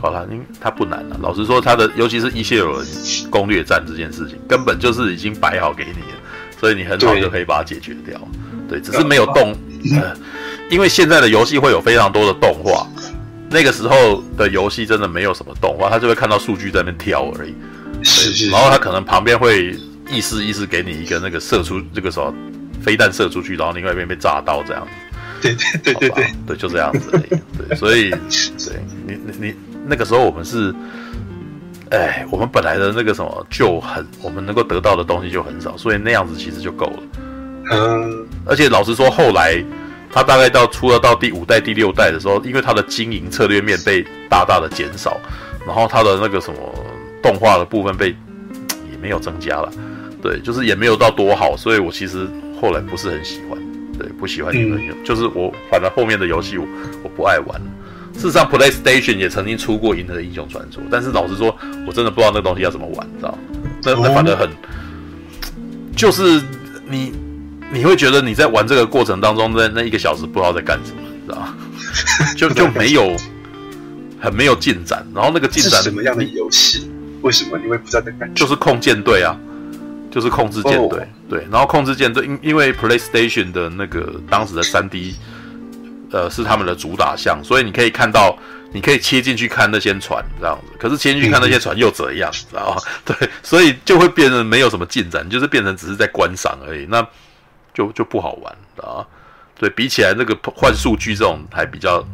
[0.01, 1.18] 好了，因为它不难了。
[1.20, 2.86] 老实说，它的尤其是伊谢尔人
[3.30, 6.18] 攻略战这件事情，根本就是已经摆好给你了，
[6.61, 8.20] 所以你很好就可以把它解决掉。
[8.68, 9.55] 对，只是没有动，
[9.96, 10.16] 呃，
[10.70, 12.86] 因为现在的游戏会有非常多的动画，
[13.51, 17.55] 那个时候的游戏真的没有什么动画，它就会看到数据在那边跳而已。
[18.03, 19.76] 是，是，然后他可能旁边会
[20.09, 22.32] 意思意思给你一个那个射出这个时候
[22.80, 24.90] 飞弹射出去，然后另外一边被炸到这样子。
[25.40, 27.40] 对对对对对对，就这样子而已。
[27.57, 29.55] 对，所以对你你你
[29.89, 30.74] 那个时候我们是，
[31.91, 37.03] 哎，我们本来的那个什么就很，我们能够得到的东西就很少，所以那样子其实就够了。
[37.70, 39.64] 嗯，而且老实说，后来
[40.12, 45.16] 他大概到出了到第五代、第六代的时候，因为他的经营策略面被大大的减少，
[45.66, 46.59] 然后他的那个什么。
[47.20, 48.11] 动画的部分被
[48.89, 49.68] 也没有增加了，
[50.22, 52.28] 对，就是也没有到多好，所以我其实
[52.61, 53.59] 后来不是很喜欢，
[53.99, 56.64] 对，不喜欢你们用，就是我反正后面的游戏我
[57.03, 57.61] 我不爱玩。
[58.19, 61.57] 事实上，PlayStation 也曾经出过《银河英雄传说》，但是老实说，
[61.87, 63.39] 我真的不知道那个东西要怎么玩，你知道？
[63.85, 64.51] 那那反正很，
[65.97, 66.43] 就是
[66.89, 67.12] 你
[67.73, 71.49] 你会觉得你在玩这个过程当中，那那一个小时不知道在干什么，知道？
[72.37, 73.16] 就就没有
[74.21, 76.91] 很没有进展，然后那个进展什么样的游戏？
[77.23, 78.33] 为什么你会不知道在干？
[78.35, 79.39] 就是控舰队啊，
[80.11, 81.07] 就是控制舰队。
[81.29, 85.14] 对，然后控制舰队，因因为 PlayStation 的那个当时的 3D，
[86.13, 88.37] 呃，是他们的主打项，所以你可以看到，
[88.73, 90.73] 你可以切进去看那些船这样子。
[90.79, 92.83] 可是切进去看那些船又怎样，知道吗？
[93.05, 97.07] 对，所以就会变得没有什么进展，就是变成只是在观赏而已，那
[97.73, 99.07] 就就不好玩啊。
[99.59, 102.07] 对，比起来那个换数据这种还比较。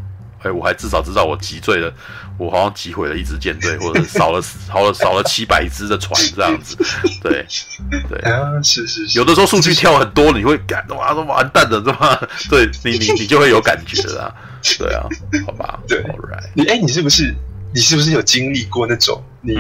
[0.45, 1.93] 哎，我还至少知道我击坠了，
[2.39, 6.77] 我好像击毁了一支舰队，或者少了少了少了七百只的船这样子。
[7.23, 7.45] 对
[8.09, 9.19] 对 啊，是是是。
[9.19, 12.21] 有的时候数据跳很多，你会感哇都完蛋了，是吧？
[12.51, 14.35] 对你你你就会有感觉了。
[14.79, 15.07] 对啊，
[15.47, 15.81] 好吧。
[15.89, 16.45] 对，right。
[16.55, 17.35] 你哎，你是不是
[17.73, 19.57] 你是不是有经历过那种你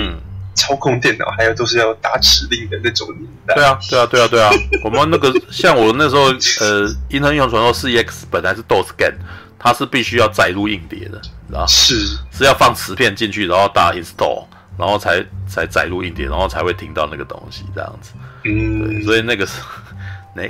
[0.54, 3.54] 操控电脑还有都是要打指令的那种年代？
[3.54, 4.50] 对啊对啊对啊对啊。
[4.84, 6.26] 我们那个像我那时候
[6.60, 9.16] 呃，《银河英雄传说四 EX》本来是 DOS game。
[9.64, 14.44] 它是必须要载入硬碟的，知道是是要放磁片进去，然后打 install，
[14.76, 18.12] 然后才才载入硬碟，然后才会听到那个东西这样子。
[18.44, 19.62] 嗯，对，所以那个是
[20.36, 20.42] 那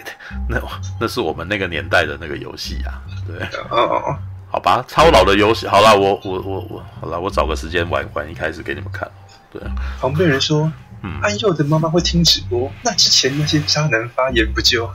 [0.48, 0.60] 那
[1.00, 2.98] 那是我们那个年代的那个游戏啊。
[3.24, 4.18] 对，哦哦，
[4.50, 5.68] 好吧，超老的游戏。
[5.68, 9.08] 好了，我我我我，好了，我找个时间玩玩，一开始给你们看。
[9.52, 9.62] 对，
[10.00, 10.72] 旁边人说，
[11.04, 14.90] 嗯，安佑的妈妈会听直播，那之前那些渣男发言不就？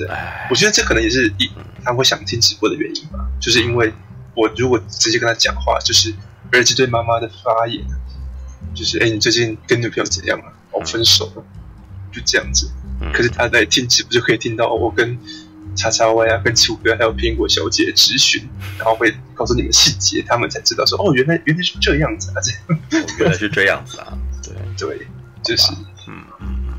[0.00, 0.16] 对，
[0.48, 1.50] 我觉得这可能也是一
[1.84, 3.92] 他会想听直播的原因吧，就是因为
[4.34, 6.14] 我如果直接跟他讲话，就是
[6.52, 7.84] 儿子对妈妈的发言，
[8.74, 10.48] 就是哎，你最近跟女朋友怎样啊？
[10.70, 11.44] 我分手了，
[12.10, 12.70] 就这样子。
[13.12, 15.18] 可是他在听直播就可以听到我跟
[15.74, 18.48] 叉叉 Y 啊、跟楚哥还有苹果小姐咨询，
[18.78, 23.08] 然后会告诉你们细节，他们才知道说哦，原来原来是这样子啊，这样。
[23.18, 24.54] 原来是这样子啊，对。
[24.78, 25.06] 对，
[25.42, 25.72] 就是。
[26.08, 26.74] 嗯嗯嗯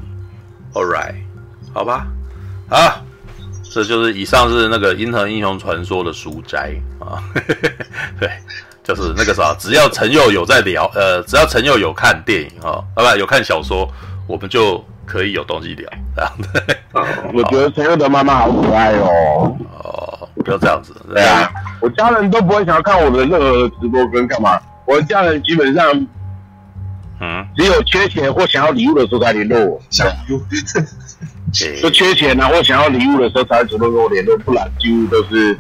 [0.74, 1.16] ，All right，
[1.72, 2.08] 好吧，
[2.70, 3.06] 啊。
[3.74, 7.24] 这就是以上是那个《银河英雄传说》的书斋啊，
[8.20, 8.30] 对，
[8.84, 13.90] 就是那个啥，只要陈佑有在聊，呃，只要陈佑有看电影啊，啊不有看小说，
[14.28, 16.50] 我们就可以有东西聊，这样子。
[17.34, 19.58] 我觉得陈佑的妈妈好可爱哦。
[19.82, 20.94] 哦，不要这样子。
[21.08, 21.50] 对啊，
[21.80, 26.08] 我家人都不会想要看我的任何直播跟干嘛，我的家人基本上，
[27.22, 29.82] 嗯，只有缺钱或想要礼物的时候才联络我。
[29.90, 30.42] 想礼物。
[31.82, 35.58] 就缺钱啊，或想要礼物的时候才会主动跟我联络，不然几乎都是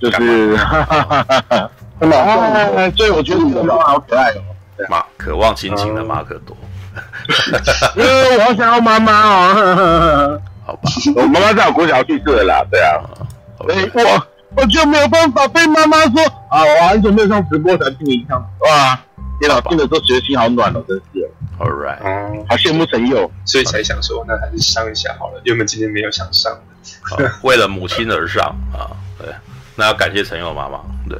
[0.00, 4.42] 就是哈哈哈哈哈， 真的，所以我觉得你的妈妈好可爱哦。
[4.90, 6.56] 马渴望亲情的马可多，
[7.96, 10.40] 呃，我好想要妈妈哦。
[10.66, 12.66] 好吧，我妈妈在我国小去世了啦。
[12.70, 12.98] 对啊，
[13.58, 18.38] 所以我我就没有办法被妈妈说啊，我很久没有上直播才听一趟。
[18.60, 18.98] 哇，
[19.40, 21.30] 天哪，听的时候觉得心好暖哦，真是。
[21.58, 25.40] All right，嗯，好羡慕陈佑，所以才想说，那还是上一下好了。
[25.44, 26.52] 原本今天没有想上
[27.16, 29.28] 的，为了母亲而上啊，对。
[29.76, 30.78] 那要感谢陈佑妈妈，
[31.08, 31.18] 对，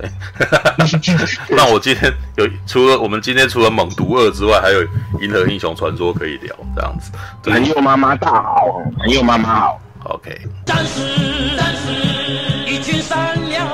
[1.51, 4.81] 那我今天有除了我们今天除了猛毒二之外，还有
[5.21, 7.11] 银河英雄传说可以聊，这样子。
[7.43, 10.41] 陈佑妈妈大好，陈佑妈妈好，OK。
[10.65, 13.69] 战士，战士，一群善良